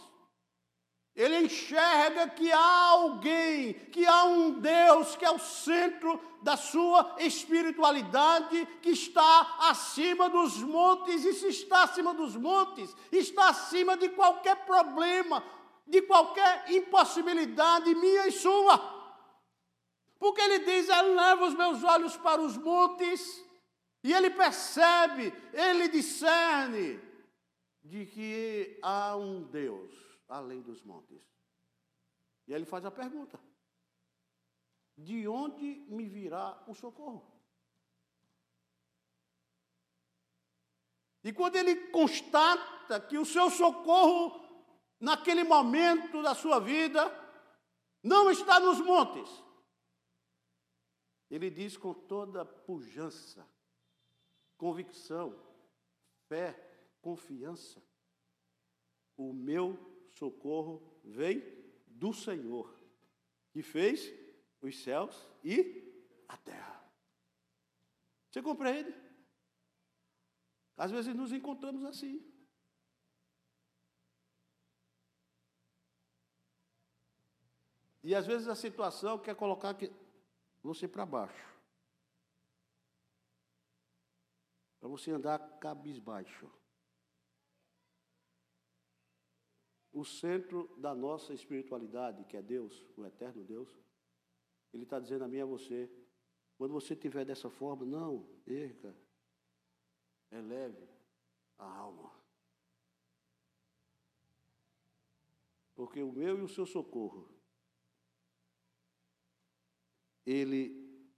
[1.15, 7.15] ele enxerga que há alguém, que há um Deus que é o centro da sua
[7.19, 14.09] espiritualidade, que está acima dos montes, e se está acima dos montes, está acima de
[14.09, 15.41] qualquer problema,
[15.87, 18.77] de qualquer impossibilidade minha e sua.
[20.19, 23.41] Porque ele diz: eleva os meus olhos para os montes,
[24.03, 26.99] e ele percebe, ele discerne
[27.81, 31.21] de que há um Deus além dos montes.
[32.47, 33.39] E aí ele faz a pergunta:
[34.97, 37.33] De onde me virá o socorro?
[41.23, 44.39] E quando ele constata que o seu socorro,
[44.99, 47.03] naquele momento da sua vida,
[48.03, 49.27] não está nos montes,
[51.31, 53.43] ele diz com toda pujança,
[54.55, 55.35] convicção,
[56.27, 56.53] fé,
[57.01, 57.81] confiança:
[59.17, 61.43] O meu socorro vem
[61.87, 62.73] do Senhor,
[63.51, 64.11] que fez
[64.61, 66.83] os céus e a terra.
[68.29, 68.93] Você compreende?
[70.77, 72.31] Às vezes nos encontramos assim.
[78.03, 79.75] E às vezes a situação quer colocar
[80.61, 81.55] você para baixo.
[84.79, 86.51] Para você andar cabisbaixo.
[89.95, 93.69] O centro da nossa espiritualidade, que é Deus, o eterno Deus,
[94.73, 95.89] Ele está dizendo a mim e a você,
[96.57, 98.93] quando você estiver dessa forma, não, erga,
[100.29, 100.85] eleve
[101.57, 102.11] a alma.
[105.73, 107.29] Porque o meu e o seu socorro,
[110.25, 111.09] ele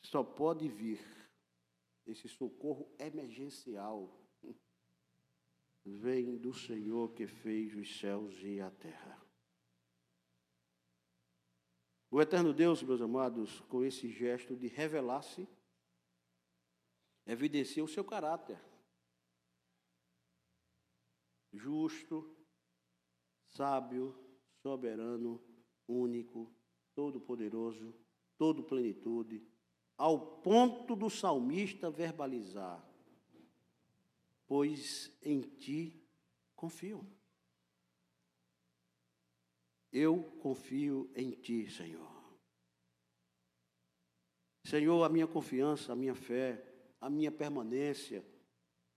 [0.00, 1.00] só pode vir,
[2.06, 4.25] esse socorro emergencial,
[5.86, 9.24] vem do Senhor que fez os céus e a terra.
[12.10, 15.48] O eterno Deus, meus amados, com esse gesto de revelar-se,
[17.24, 18.60] evidencia o seu caráter.
[21.52, 22.36] Justo,
[23.46, 24.14] sábio,
[24.62, 25.40] soberano,
[25.86, 26.52] único,
[26.94, 27.94] todo-poderoso,
[28.36, 29.46] todo plenitude,
[29.96, 32.84] ao ponto do salmista verbalizar:
[34.46, 36.02] pois em ti
[36.54, 37.06] confio.
[39.92, 42.16] Eu confio em ti, Senhor.
[44.64, 46.62] Senhor, a minha confiança, a minha fé,
[47.00, 48.24] a minha permanência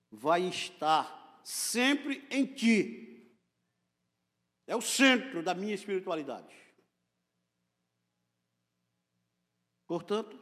[0.09, 3.37] vai estar sempre em ti.
[4.65, 6.55] É o centro da minha espiritualidade.
[9.87, 10.37] Portanto,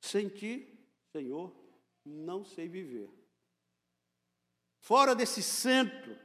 [0.00, 1.54] sem ti, Senhor,
[2.04, 3.21] não sei viver.
[4.82, 6.18] Fora desse centro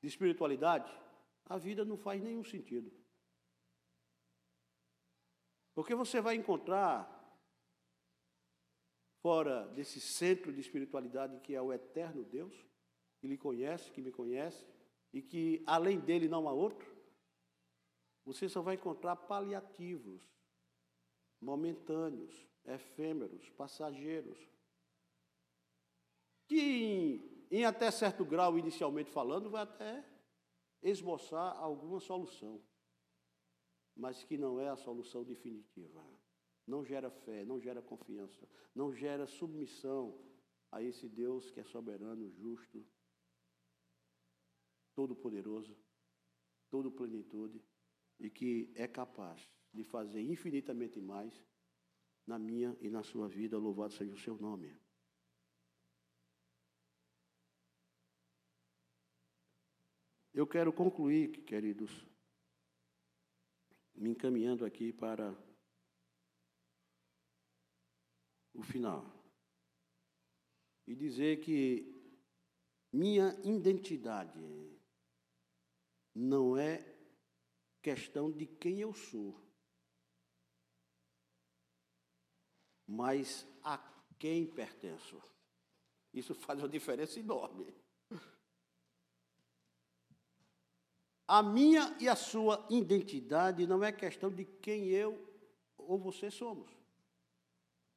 [0.00, 0.88] de espiritualidade,
[1.44, 2.92] a vida não faz nenhum sentido.
[5.74, 7.12] Porque você vai encontrar,
[9.20, 12.54] fora desse centro de espiritualidade que é o eterno Deus,
[13.18, 14.64] que lhe conhece, que me conhece,
[15.12, 16.96] e que além dele não há outro,
[18.24, 20.22] você só vai encontrar paliativos,
[21.40, 24.38] momentâneos, efêmeros, passageiros,
[26.46, 30.04] que em até certo grau, inicialmente falando, vai até
[30.82, 32.62] esboçar alguma solução,
[33.96, 36.04] mas que não é a solução definitiva.
[36.66, 40.20] Não gera fé, não gera confiança, não gera submissão
[40.70, 42.84] a esse Deus que é soberano, justo,
[44.94, 45.76] todo-poderoso,
[46.68, 47.62] todo plenitude
[48.18, 51.44] e que é capaz de fazer infinitamente mais
[52.26, 53.58] na minha e na sua vida.
[53.58, 54.74] Louvado seja o seu nome.
[60.36, 61.90] Eu quero concluir, queridos,
[63.94, 65.34] me encaminhando aqui para
[68.52, 69.10] o final.
[70.86, 71.90] E dizer que
[72.92, 74.38] minha identidade
[76.14, 76.84] não é
[77.80, 79.40] questão de quem eu sou,
[82.86, 83.78] mas a
[84.18, 85.18] quem pertenço.
[86.12, 87.85] Isso faz uma diferença enorme.
[91.28, 95.18] A minha e a sua identidade não é questão de quem eu
[95.76, 96.70] ou você somos,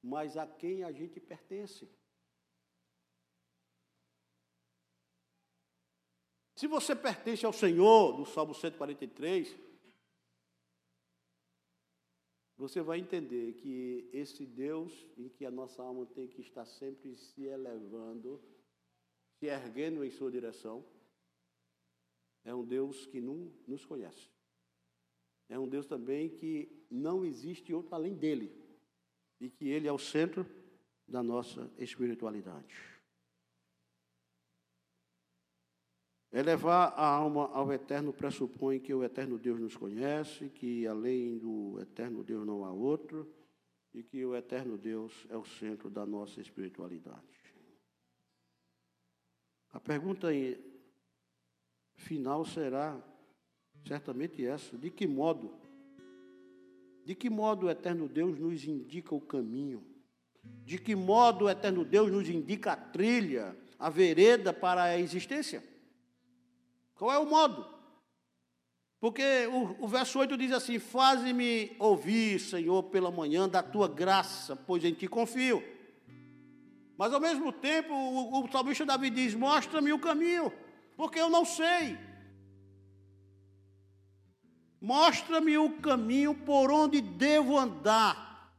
[0.01, 1.88] mas a quem a gente pertence.
[6.55, 9.55] Se você pertence ao Senhor, no Salmo 143,
[12.57, 17.15] você vai entender que esse Deus em que a nossa alma tem que estar sempre
[17.15, 18.43] se elevando,
[19.38, 20.84] se erguendo em sua direção,
[22.44, 24.30] é um Deus que não nos conhece.
[25.48, 28.52] É um Deus também que não existe outro além dele.
[29.40, 30.46] E que ele é o centro
[31.08, 32.76] da nossa espiritualidade.
[36.32, 41.80] Elevar a alma ao eterno pressupõe que o eterno Deus nos conhece, que além do
[41.82, 43.28] eterno Deus não há outro,
[43.92, 47.40] e que o eterno Deus é o centro da nossa espiritualidade.
[49.72, 50.28] A pergunta
[52.00, 52.97] final será
[53.86, 55.54] certamente essa: de que modo?
[57.06, 59.84] De que modo o eterno Deus nos indica o caminho?
[60.66, 65.64] De que modo o eterno Deus nos indica a trilha, a vereda para a existência?
[66.95, 67.68] Qual é o modo?
[69.00, 74.56] Porque o, o verso 8 diz assim: Faze-me ouvir, Senhor, pela manhã da tua graça,
[74.56, 75.64] pois em ti confio.
[76.97, 80.52] Mas ao mesmo tempo, o, o salmista Davi diz: Mostra-me o caminho
[81.00, 81.97] porque eu não sei.
[84.82, 88.54] Mostra-me o caminho por onde devo andar.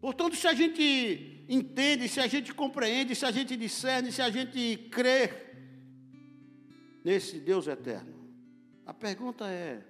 [0.00, 4.28] Portanto, se a gente entende, se a gente compreende, se a gente discerne, se a
[4.28, 5.30] gente crê
[7.04, 8.28] nesse Deus eterno,
[8.84, 9.84] a pergunta é: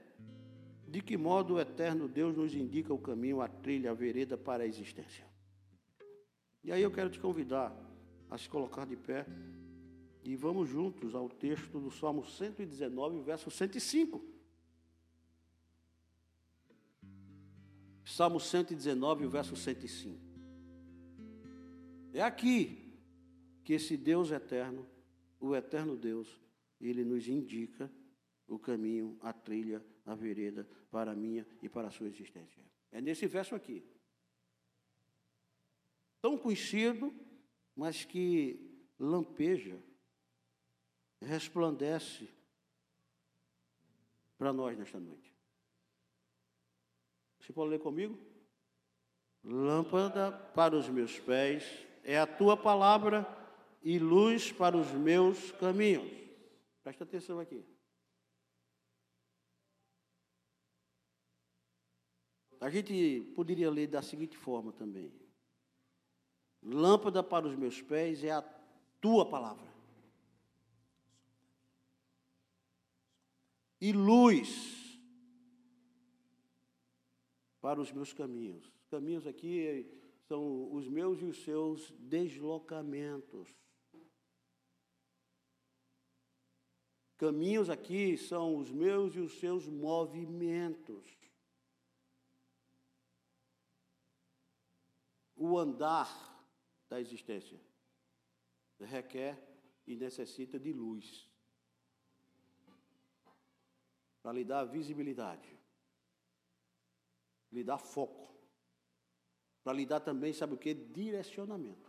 [0.87, 4.65] de que modo o eterno Deus nos indica o caminho, a trilha, a vereda para
[4.65, 5.25] a existência?
[6.63, 7.75] E aí eu quero te convidar
[8.31, 9.25] a se colocar de pé.
[10.29, 14.23] E vamos juntos ao texto do Salmo 119, verso 105.
[18.05, 20.21] Salmo 119, verso 105.
[22.13, 22.93] É aqui
[23.65, 24.87] que esse Deus eterno,
[25.41, 26.39] o eterno Deus,
[26.79, 27.91] ele nos indica
[28.47, 32.63] o caminho, a trilha, a vereda para a minha e para a sua existência.
[32.93, 33.83] É nesse verso aqui.
[36.21, 37.15] Tão conhecido,
[37.75, 38.61] mas que
[38.99, 39.88] lampeja
[41.21, 42.29] resplandece
[44.37, 45.35] para nós nesta noite.
[47.41, 48.19] Você pode ler comigo?
[49.43, 51.65] Lâmpada para os meus pés
[52.05, 53.27] é a tua palavra
[53.83, 56.11] e luz para os meus caminhos.
[56.83, 57.65] Presta atenção aqui.
[62.61, 65.13] A gente poderia ler da seguinte forma também:
[66.63, 68.43] Lâmpada para os meus pés é a
[69.01, 69.78] tua palavra.
[73.81, 74.99] E luz
[77.61, 78.65] para os meus caminhos.
[78.81, 79.87] Os caminhos aqui
[80.27, 83.55] são os meus e os seus deslocamentos.
[87.17, 91.19] Caminhos aqui são os meus e os seus movimentos.
[95.35, 96.09] O andar
[96.89, 97.61] da existência
[98.81, 99.37] requer
[99.87, 101.28] e necessita de luz
[104.23, 105.59] para lhe dar visibilidade,
[107.51, 108.35] lhe dar foco,
[109.63, 110.75] para lhe dar também, sabe o que?
[110.75, 111.89] Direcionamento.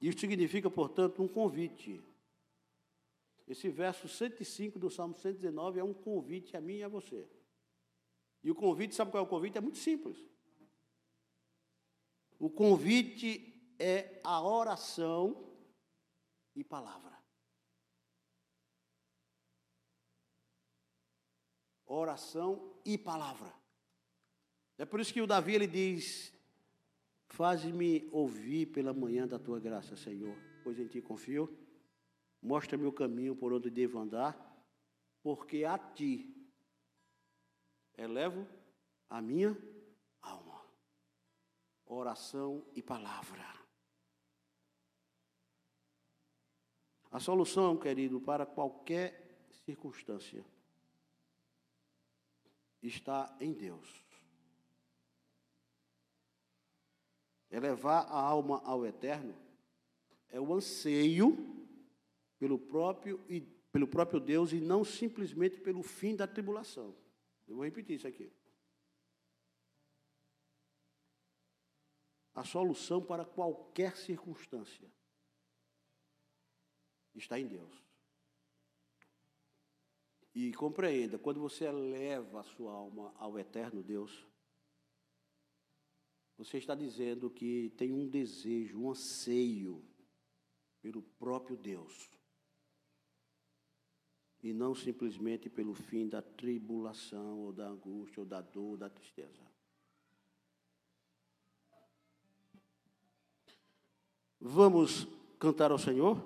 [0.00, 2.02] Isso significa, portanto, um convite.
[3.46, 7.28] Esse verso 105 do Salmo 119 é um convite a mim e a você.
[8.42, 9.56] E o convite, sabe qual é o convite?
[9.56, 10.18] É muito simples.
[12.38, 15.54] O convite é a oração
[16.54, 17.15] e palavra.
[21.96, 23.52] Oração e palavra.
[24.78, 26.32] É por isso que o Davi ele diz:
[27.28, 31.48] Faz-me ouvir pela manhã da tua graça, Senhor, pois em ti confio.
[32.42, 34.36] Mostra-me o caminho por onde devo andar,
[35.22, 36.32] porque a ti
[37.96, 38.46] elevo
[39.08, 39.56] a minha
[40.20, 40.62] alma.
[41.86, 43.44] Oração e palavra.
[47.10, 50.44] A solução, querido, para qualquer circunstância
[52.86, 54.04] está em Deus.
[57.50, 59.34] Elevar a alma ao eterno
[60.28, 61.36] é o anseio
[62.38, 63.18] pelo próprio
[63.72, 66.96] pelo próprio Deus e não simplesmente pelo fim da tribulação.
[67.46, 68.32] Eu vou repetir isso aqui.
[72.34, 74.90] A solução para qualquer circunstância
[77.14, 77.85] está em Deus.
[80.36, 84.28] E compreenda, quando você eleva a sua alma ao eterno Deus,
[86.36, 89.82] você está dizendo que tem um desejo, um anseio
[90.82, 92.10] pelo próprio Deus.
[94.42, 98.90] E não simplesmente pelo fim da tribulação, ou da angústia, ou da dor, ou da
[98.90, 99.42] tristeza.
[104.38, 105.08] Vamos
[105.38, 106.22] cantar ao Senhor?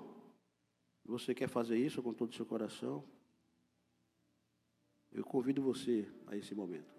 [1.05, 3.07] Você quer fazer isso com todo o seu coração?
[5.13, 6.95] Eu convido você a esse momento.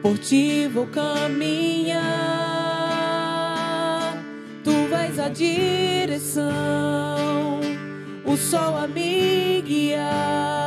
[0.00, 2.00] Por ti vou caminhar,
[4.64, 6.50] tu vais a direção,
[8.24, 10.59] o sol a me guiar.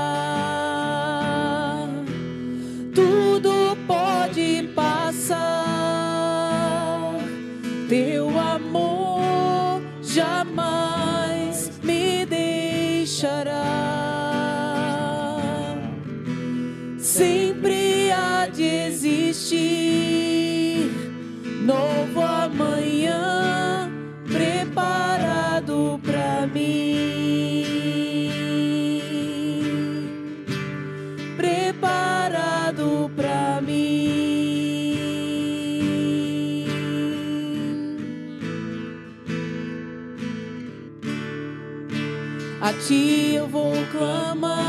[42.88, 44.60] Ti eu vou clamar,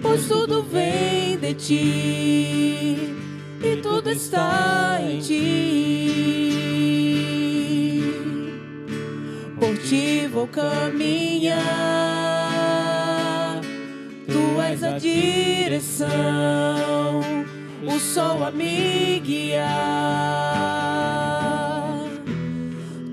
[0.00, 3.14] pois tudo vem de ti
[3.62, 6.14] e tudo está em ti.
[9.58, 11.60] Por ti vou caminhar,
[14.26, 16.08] tu és a direção,
[17.82, 20.68] o sol a me guiar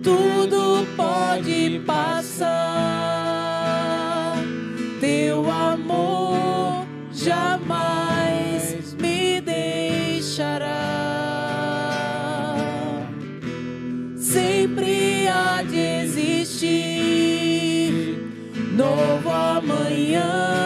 [0.06, 0.35] pode
[5.00, 10.66] Teu amor jamais me deixará.
[14.18, 16.74] Sempre há de existir
[18.76, 20.65] novo amanhã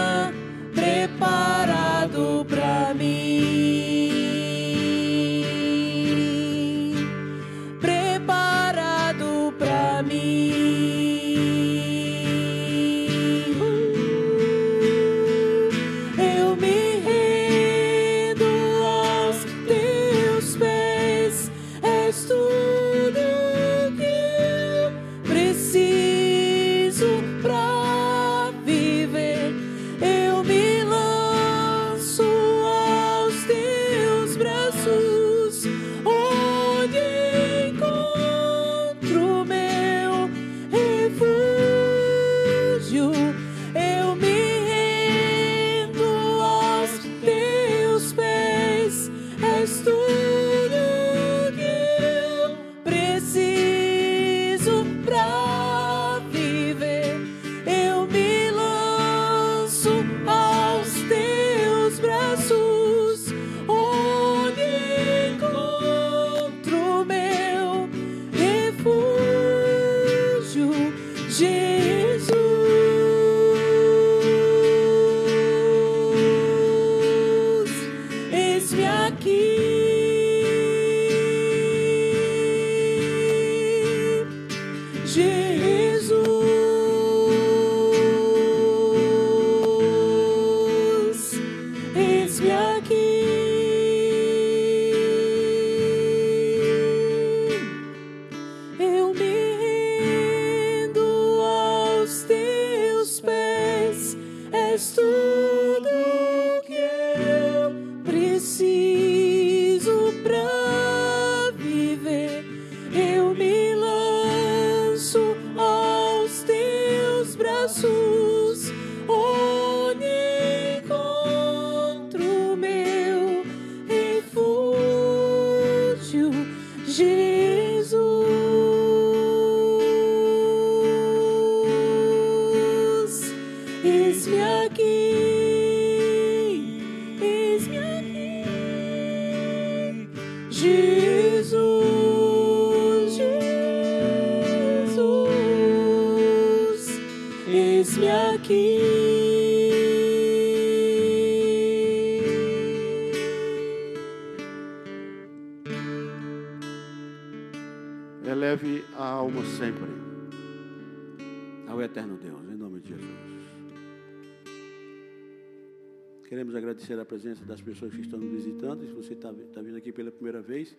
[166.79, 168.85] agradecer a presença das pessoas que estão nos visitando.
[168.85, 170.75] Se você está tá vindo aqui pela primeira vez,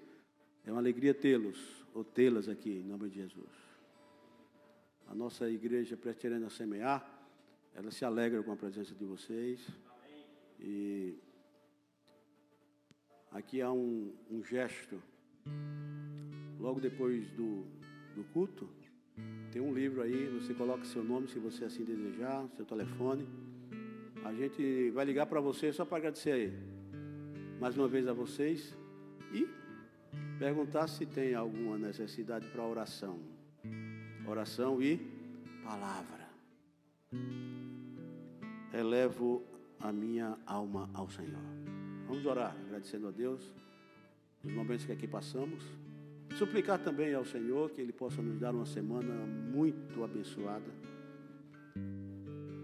[0.64, 3.50] é uma alegria tê-los ou tê-las aqui, em nome de Jesus.
[5.08, 7.06] A nossa igreja Presbiteriana Semear,
[7.74, 9.60] ela se alegra com a presença de vocês.
[10.58, 11.18] E
[13.30, 15.02] aqui há um, um gesto,
[16.58, 17.66] logo depois do,
[18.14, 18.68] do culto,
[19.52, 23.28] tem um livro aí, você coloca seu nome, se você assim desejar, seu telefone.
[24.30, 26.52] A gente vai ligar para você só para agradecer aí.
[27.60, 28.76] Mais uma vez a vocês
[29.32, 29.44] e
[30.38, 33.18] perguntar se tem alguma necessidade para oração.
[34.24, 34.98] Oração e
[35.64, 36.28] palavra.
[38.72, 39.42] Elevo
[39.80, 41.42] a minha alma ao Senhor.
[42.06, 43.52] Vamos orar, agradecendo a Deus
[44.44, 45.64] os momentos que aqui passamos.
[46.38, 50.70] Suplicar também ao Senhor que Ele possa nos dar uma semana muito abençoada,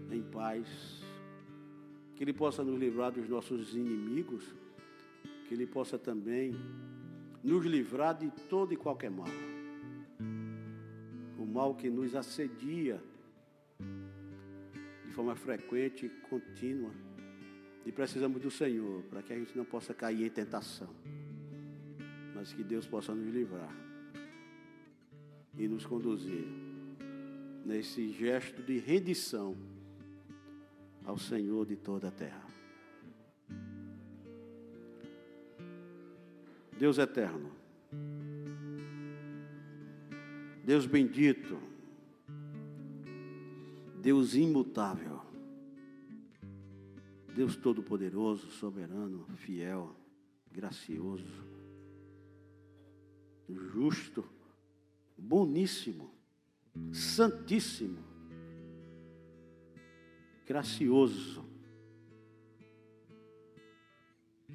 [0.09, 1.05] em paz,
[2.17, 4.43] que Ele possa nos livrar dos nossos inimigos,
[5.47, 6.55] que Ele possa também
[7.43, 9.27] nos livrar de todo e qualquer mal.
[11.37, 12.99] O mal que nos assedia
[15.05, 16.89] de forma frequente e contínua.
[17.85, 20.89] E precisamos do Senhor para que a gente não possa cair em tentação,
[22.33, 23.73] mas que Deus possa nos livrar
[25.55, 26.47] e nos conduzir
[27.63, 29.55] nesse gesto de rendição
[31.07, 32.45] ao Senhor de toda a terra.
[36.77, 37.49] Deus eterno,
[40.65, 41.57] Deus bendito,
[44.01, 45.21] Deus imutável,
[47.33, 49.95] Deus todo-poderoso, soberano, fiel,
[50.51, 51.41] gracioso,
[53.47, 54.25] justo,
[55.17, 56.11] boníssimo,
[56.91, 58.03] santíssimo,
[60.47, 61.45] gracioso.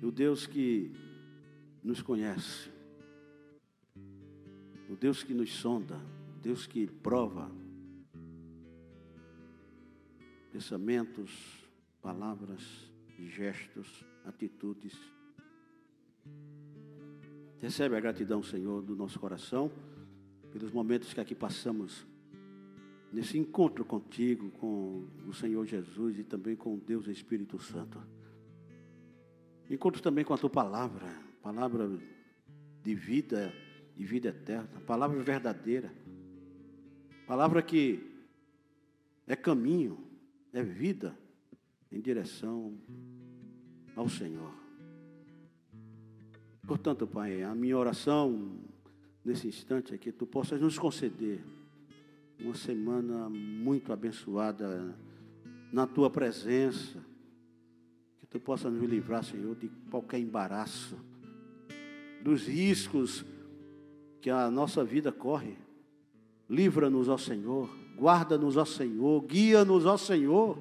[0.02, 0.90] O Deus que
[1.84, 2.70] nos conhece,
[4.88, 5.96] o Deus que nos sonda,
[6.36, 7.50] o Deus que prova
[10.50, 11.30] pensamentos,
[12.00, 14.98] palavras, gestos, atitudes.
[17.60, 19.70] Recebe a gratidão, Senhor, do nosso coração,
[20.50, 22.04] pelos momentos que aqui passamos
[23.12, 28.02] nesse encontro contigo, com o Senhor Jesus e também com Deus Espírito Santo.
[29.68, 31.06] Encontro também com a tua palavra,
[31.42, 31.90] palavra
[32.82, 33.52] de vida
[33.96, 35.92] e vida eterna, palavra verdadeira,
[37.26, 38.00] palavra que
[39.26, 39.98] é caminho,
[40.52, 41.16] é vida
[41.90, 42.76] em direção
[43.94, 44.52] ao Senhor.
[46.66, 48.58] Portanto, Pai, a minha oração
[49.24, 51.42] nesse instante é que tu possas nos conceder
[52.44, 54.94] uma semana muito abençoada
[55.72, 56.98] na tua presença.
[58.18, 60.96] Que tu possa nos livrar, Senhor, de qualquer embaraço,
[62.22, 63.24] dos riscos
[64.20, 65.56] que a nossa vida corre.
[66.48, 70.58] Livra-nos, ó Senhor, guarda-nos, ó Senhor, guia-nos, ó Senhor.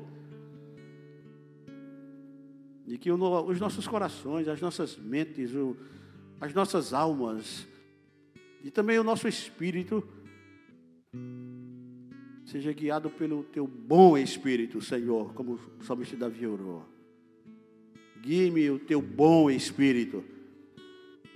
[2.87, 5.51] E que os nossos corações, as nossas mentes,
[6.39, 7.67] as nossas almas,
[8.63, 10.03] e também o nosso espírito,
[12.51, 16.83] Seja guiado pelo teu bom Espírito, Senhor, como o salmista Davi orou.
[18.19, 20.21] Guie-me o teu bom Espírito.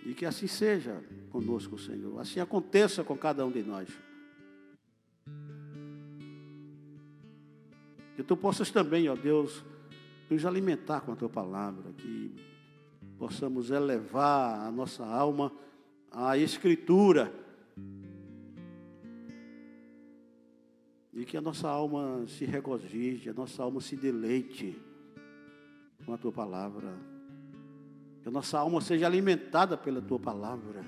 [0.05, 2.19] E que assim seja conosco, Senhor.
[2.19, 3.87] Assim aconteça com cada um de nós.
[8.17, 9.63] Que tu possas também, ó Deus,
[10.29, 12.35] nos alimentar com a tua palavra, que
[13.17, 15.49] possamos elevar a nossa alma
[16.11, 17.44] à Escritura
[21.15, 24.77] E que a nossa alma se regozije, a nossa alma se deleite
[26.05, 26.93] com a tua palavra.
[28.21, 30.83] Que a nossa alma seja alimentada pela tua palavra.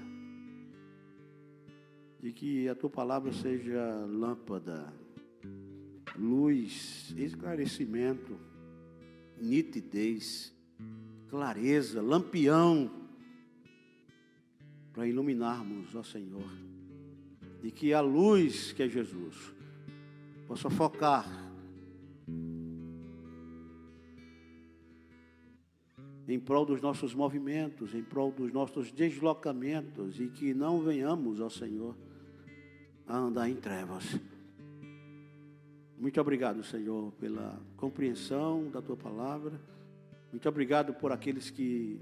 [2.21, 4.93] E que a tua palavra seja lâmpada,
[6.17, 8.37] luz, esclarecimento,
[9.39, 10.53] nitidez,
[11.29, 12.91] clareza, lampião,
[14.91, 16.51] para iluminarmos, ó Senhor.
[17.63, 19.55] E que a luz que é Jesus
[20.47, 21.25] possa focar
[26.27, 31.49] em prol dos nossos movimentos, em prol dos nossos deslocamentos e que não venhamos, ó
[31.49, 31.95] Senhor,
[33.05, 34.19] a andar em trevas.
[35.97, 39.59] Muito obrigado, Senhor, pela compreensão da tua palavra.
[40.31, 41.99] Muito obrigado por aqueles que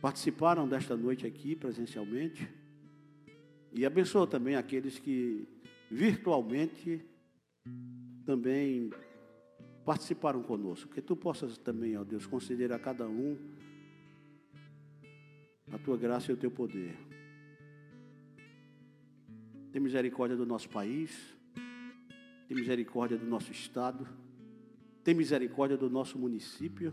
[0.00, 2.48] participaram desta noite aqui presencialmente.
[3.72, 5.46] E abençoa também aqueles que
[5.92, 7.04] virtualmente
[8.24, 8.90] também
[9.84, 10.90] participaram conosco.
[10.90, 13.36] Que tu possas também, ó Deus, conceder a cada um
[15.70, 16.96] a tua graça e o teu poder.
[19.70, 21.36] Tem misericórdia do nosso país,
[22.48, 24.08] tem misericórdia do nosso estado,
[25.04, 26.92] tem misericórdia do nosso município,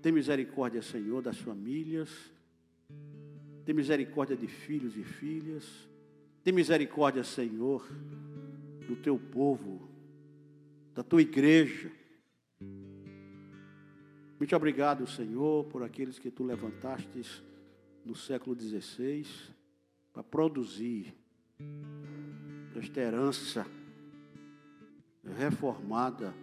[0.00, 2.10] tem misericórdia, Senhor, das famílias,
[3.64, 5.87] tem misericórdia de filhos e filhas,
[6.48, 7.86] tem misericórdia, Senhor,
[8.86, 9.86] do teu povo
[10.94, 11.92] da tua igreja.
[14.38, 17.42] Muito obrigado, Senhor, por aqueles que tu levantastes
[18.02, 19.26] no século XVI
[20.10, 21.14] para produzir
[22.76, 23.66] esta herança
[25.36, 26.34] reformada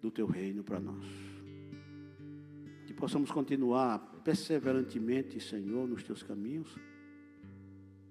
[0.00, 1.04] do teu reino para nós.
[2.86, 6.74] Que possamos continuar perseverantemente, Senhor, nos teus caminhos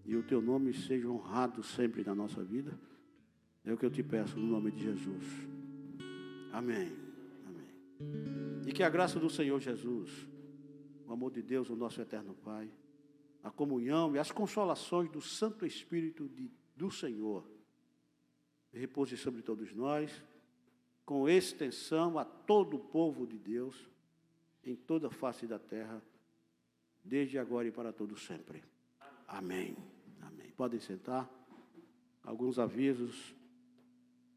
[0.06, 2.78] e o teu nome seja honrado sempre na nossa vida.
[3.64, 5.26] É o que eu te peço no nome de Jesus.
[6.52, 6.92] Amém.
[7.48, 7.68] Amém.
[8.68, 10.28] E que a graça do Senhor Jesus,
[11.08, 12.70] o amor de Deus, o nosso eterno Pai,
[13.42, 17.46] a comunhão e as consolações do Santo Espírito de, do Senhor
[18.74, 20.24] repouse sobre todos nós,
[21.06, 23.90] com extensão a todo o povo de Deus,
[24.64, 26.02] em toda a face da terra,
[27.04, 28.64] desde agora e para todo sempre.
[29.28, 29.76] Amém.
[30.56, 31.30] Podem sentar.
[32.24, 33.36] Alguns avisos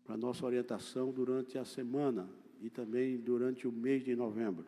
[0.04, 2.28] para nossa orientação durante a semana
[2.60, 4.66] e também durante o mês de novembro.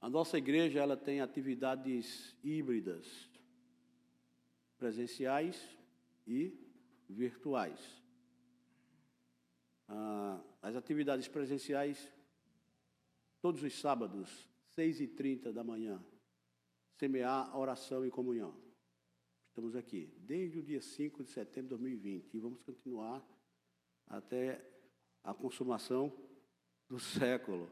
[0.00, 3.30] A nossa igreja ela tem atividades híbridas,
[4.76, 5.78] presenciais
[6.26, 6.52] e
[7.08, 8.02] virtuais.
[9.88, 12.12] Ah, as atividades presenciais,
[13.40, 16.02] todos os sábados, 6h30 da manhã,
[16.96, 18.71] semear oração e comunhão.
[19.52, 23.22] Estamos aqui desde o dia 5 de setembro de 2020 e vamos continuar
[24.06, 24.66] até
[25.22, 26.10] a consumação
[26.88, 27.70] do século.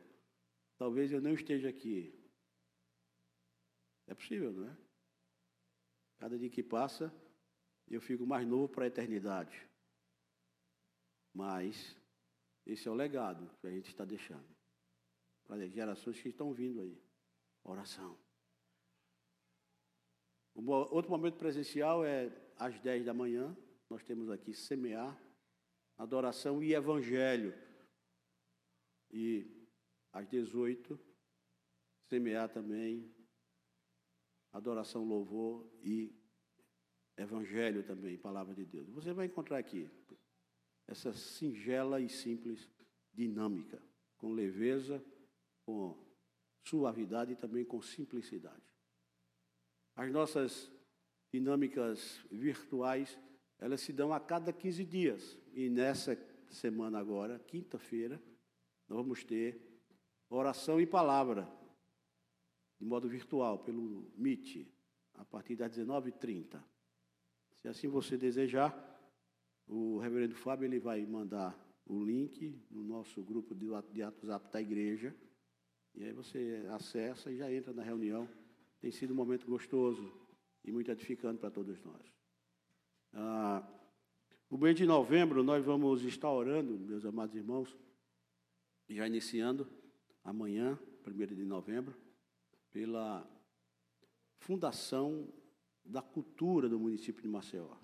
[0.76, 2.14] Talvez eu não esteja aqui.
[4.06, 4.76] É possível, não é?
[6.18, 7.10] Cada dia que passa,
[7.88, 9.66] eu fico mais novo para a eternidade.
[11.32, 11.96] Mas
[12.66, 14.54] esse é o legado que a gente está deixando
[15.44, 17.02] para as gerações que estão vindo aí.
[17.64, 18.18] Oração.
[20.54, 23.56] Outro momento presencial é às 10 da manhã.
[23.88, 25.20] Nós temos aqui semear,
[25.96, 27.54] adoração e evangelho.
[29.10, 29.68] E
[30.12, 30.98] às 18,
[32.08, 33.14] semear também,
[34.52, 36.14] adoração, louvor e
[37.16, 38.88] evangelho também, palavra de Deus.
[38.90, 39.88] Você vai encontrar aqui
[40.86, 42.68] essa singela e simples
[43.12, 43.82] dinâmica,
[44.16, 45.04] com leveza,
[45.64, 46.04] com
[46.66, 48.69] suavidade e também com simplicidade.
[49.96, 50.70] As nossas
[51.32, 53.18] dinâmicas virtuais,
[53.58, 55.38] elas se dão a cada 15 dias.
[55.52, 56.18] E nessa
[56.48, 58.20] semana agora, quinta-feira,
[58.88, 59.60] nós vamos ter
[60.28, 61.48] oração e palavra,
[62.78, 64.66] de modo virtual, pelo Meet,
[65.14, 66.62] a partir das 19h30.
[67.60, 68.74] Se assim você desejar,
[69.66, 75.14] o reverendo Fábio ele vai mandar o link no nosso grupo de WhatsApp da igreja.
[75.94, 78.28] E aí você acessa e já entra na reunião
[78.80, 80.12] tem sido um momento gostoso
[80.64, 82.12] e muito edificante para todos nós.
[83.12, 83.66] Ah,
[84.48, 87.76] o mês de novembro nós vamos estar orando, meus amados irmãos,
[88.88, 89.68] já iniciando
[90.24, 91.94] amanhã, 1 de novembro,
[92.70, 93.28] pela
[94.38, 95.32] fundação
[95.84, 97.76] da cultura do município de Maceió.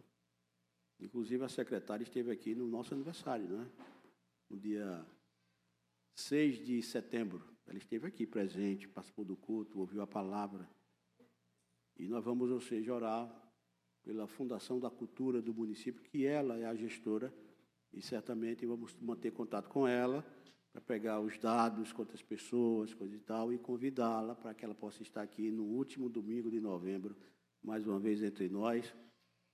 [0.99, 3.71] Inclusive a secretária esteve aqui no nosso aniversário, né?
[4.49, 5.07] No dia
[6.15, 7.45] 6 de setembro.
[7.67, 10.69] Ela esteve aqui presente, participou do culto, ouviu a palavra.
[11.99, 13.31] E nós vamos, ou seja, orar
[14.03, 17.35] pela Fundação da Cultura do município, que ela é a gestora,
[17.93, 20.25] e certamente vamos manter contato com ela
[20.73, 25.03] para pegar os dados, quantas pessoas, coisa e tal, e convidá-la para que ela possa
[25.03, 27.17] estar aqui no último domingo de novembro,
[27.63, 28.95] mais uma vez entre nós,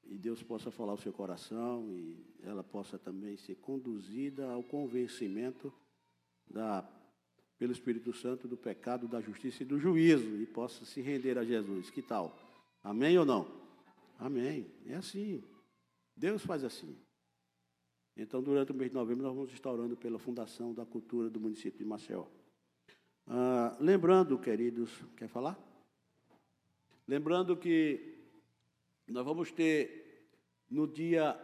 [0.05, 5.72] e Deus possa falar o seu coração e ela possa também ser conduzida ao convencimento
[6.51, 6.82] da,
[7.62, 11.44] pelo Espírito Santo do pecado, da justiça e do juízo e possa se render a
[11.44, 11.90] Jesus.
[11.90, 12.36] Que tal?
[12.82, 13.46] Amém ou não?
[14.18, 14.66] Amém.
[14.84, 15.44] É assim.
[16.16, 16.98] Deus faz assim.
[18.16, 21.38] Então, durante o mês de novembro, nós vamos estar orando pela Fundação da Cultura do
[21.38, 22.26] município de Maceió.
[23.28, 25.56] Ah, lembrando, queridos, quer falar?
[27.06, 28.18] Lembrando que
[29.06, 30.26] nós vamos ter
[30.68, 31.40] no dia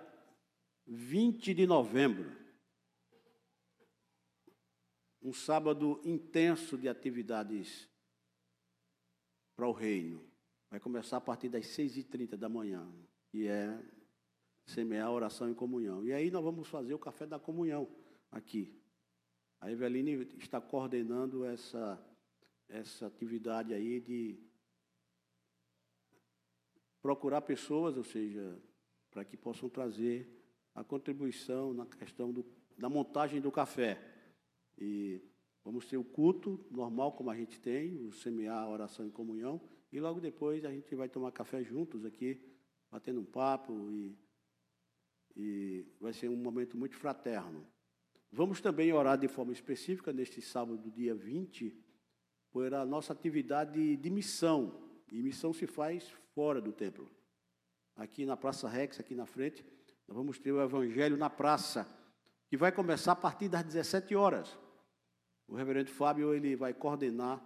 [0.85, 2.29] 20 de novembro,
[5.29, 7.87] um sábado intenso de atividades
[9.55, 10.25] para o reino.
[10.71, 12.91] Vai começar a partir das 6h30 da manhã,
[13.31, 13.79] que é
[14.65, 16.03] semear oração e comunhão.
[16.03, 17.87] E aí nós vamos fazer o café da comunhão
[18.31, 18.75] aqui.
[19.61, 22.03] A Eveline está coordenando essa,
[22.67, 24.39] essa atividade aí de
[27.03, 28.59] procurar pessoas, ou seja,
[29.11, 30.27] para que possam trazer
[30.75, 32.47] a contribuição na questão do,
[32.79, 34.18] da montagem do café.
[34.81, 35.21] E
[35.65, 39.61] vamos ter o culto normal, como a gente tem, o semear, oração e comunhão,
[39.91, 42.41] e logo depois a gente vai tomar café juntos aqui,
[42.91, 44.17] batendo um papo, e,
[45.37, 47.67] e vai ser um momento muito fraterno.
[48.31, 51.75] Vamos também orar de forma específica neste sábado, dia 20,
[52.51, 54.87] por a nossa atividade de missão.
[55.11, 57.11] E missão se faz fora do templo.
[57.97, 59.65] Aqui na Praça Rex, aqui na frente,
[60.07, 61.89] nós vamos ter o Evangelho na praça,
[62.49, 64.59] que vai começar a partir das 17 horas.
[65.49, 67.43] O reverendo Fábio ele vai coordenar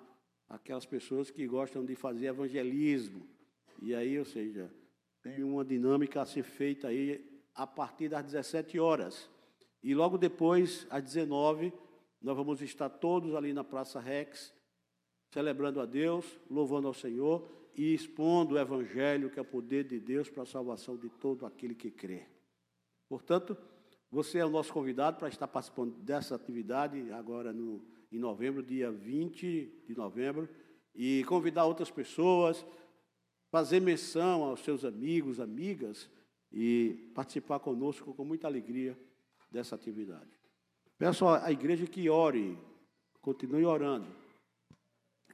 [0.49, 3.27] aquelas pessoas que gostam de fazer evangelismo.
[3.81, 4.71] E aí, ou seja,
[5.23, 7.25] tem uma dinâmica a ser feita aí
[7.55, 9.31] a partir das 17 horas.
[9.83, 11.73] E logo depois, às 19,
[12.21, 14.53] nós vamos estar todos ali na Praça Rex,
[15.33, 19.99] celebrando a Deus, louvando ao Senhor e expondo o Evangelho, que é o poder de
[19.99, 22.27] Deus para a salvação de todo aquele que crê.
[23.09, 23.57] Portanto,
[24.13, 27.83] você é o nosso convidado para estar participando dessa atividade agora no,
[28.13, 30.47] em novembro, dia 20 de novembro,
[30.95, 32.63] e convidar outras pessoas,
[33.51, 36.11] fazer menção aos seus amigos, amigas
[36.53, 38.99] e participar conosco com muita alegria
[39.51, 40.31] dessa atividade.
[40.99, 42.59] Peço à igreja que ore,
[43.23, 44.07] continue orando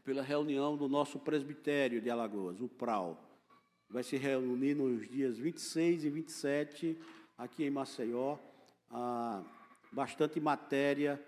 [0.05, 3.19] pela reunião do nosso presbitério de Alagoas, o PRAU.
[3.91, 6.99] Vai se reunir nos dias 26 e 27,
[7.37, 8.39] aqui em Maceió.
[8.91, 9.43] Ah,
[9.93, 11.23] bastante matéria,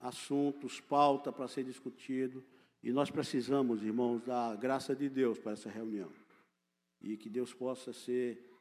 [0.00, 2.44] assuntos, pauta para ser discutido.
[2.82, 6.10] E nós precisamos, irmãos, da graça de Deus para essa reunião.
[7.00, 8.52] E que Deus possa ser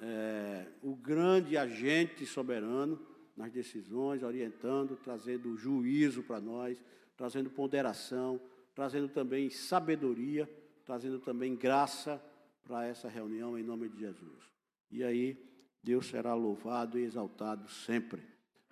[0.00, 3.00] é, o grande agente soberano
[3.36, 6.82] nas decisões, orientando, trazendo juízo para nós,
[7.16, 8.40] trazendo ponderação,
[8.74, 10.48] trazendo também sabedoria,
[10.84, 12.22] trazendo também graça
[12.64, 14.50] para essa reunião em nome de Jesus.
[14.90, 15.36] E aí,
[15.84, 18.22] Deus será louvado e exaltado sempre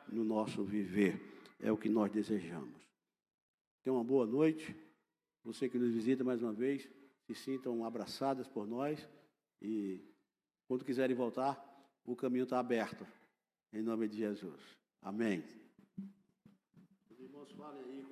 [0.08, 1.20] no nosso viver.
[1.60, 2.80] É o que nós desejamos.
[3.84, 4.74] Tenha uma boa noite.
[5.44, 6.88] Você que nos visita mais uma vez,
[7.26, 9.06] se sintam abraçadas por nós.
[9.60, 10.00] E
[10.66, 11.62] quando quiserem voltar,
[12.02, 13.06] o caminho está aberto.
[13.72, 14.60] Em nome de Jesus.
[15.02, 15.44] Amém.
[17.10, 18.11] Os irmãos falem aí.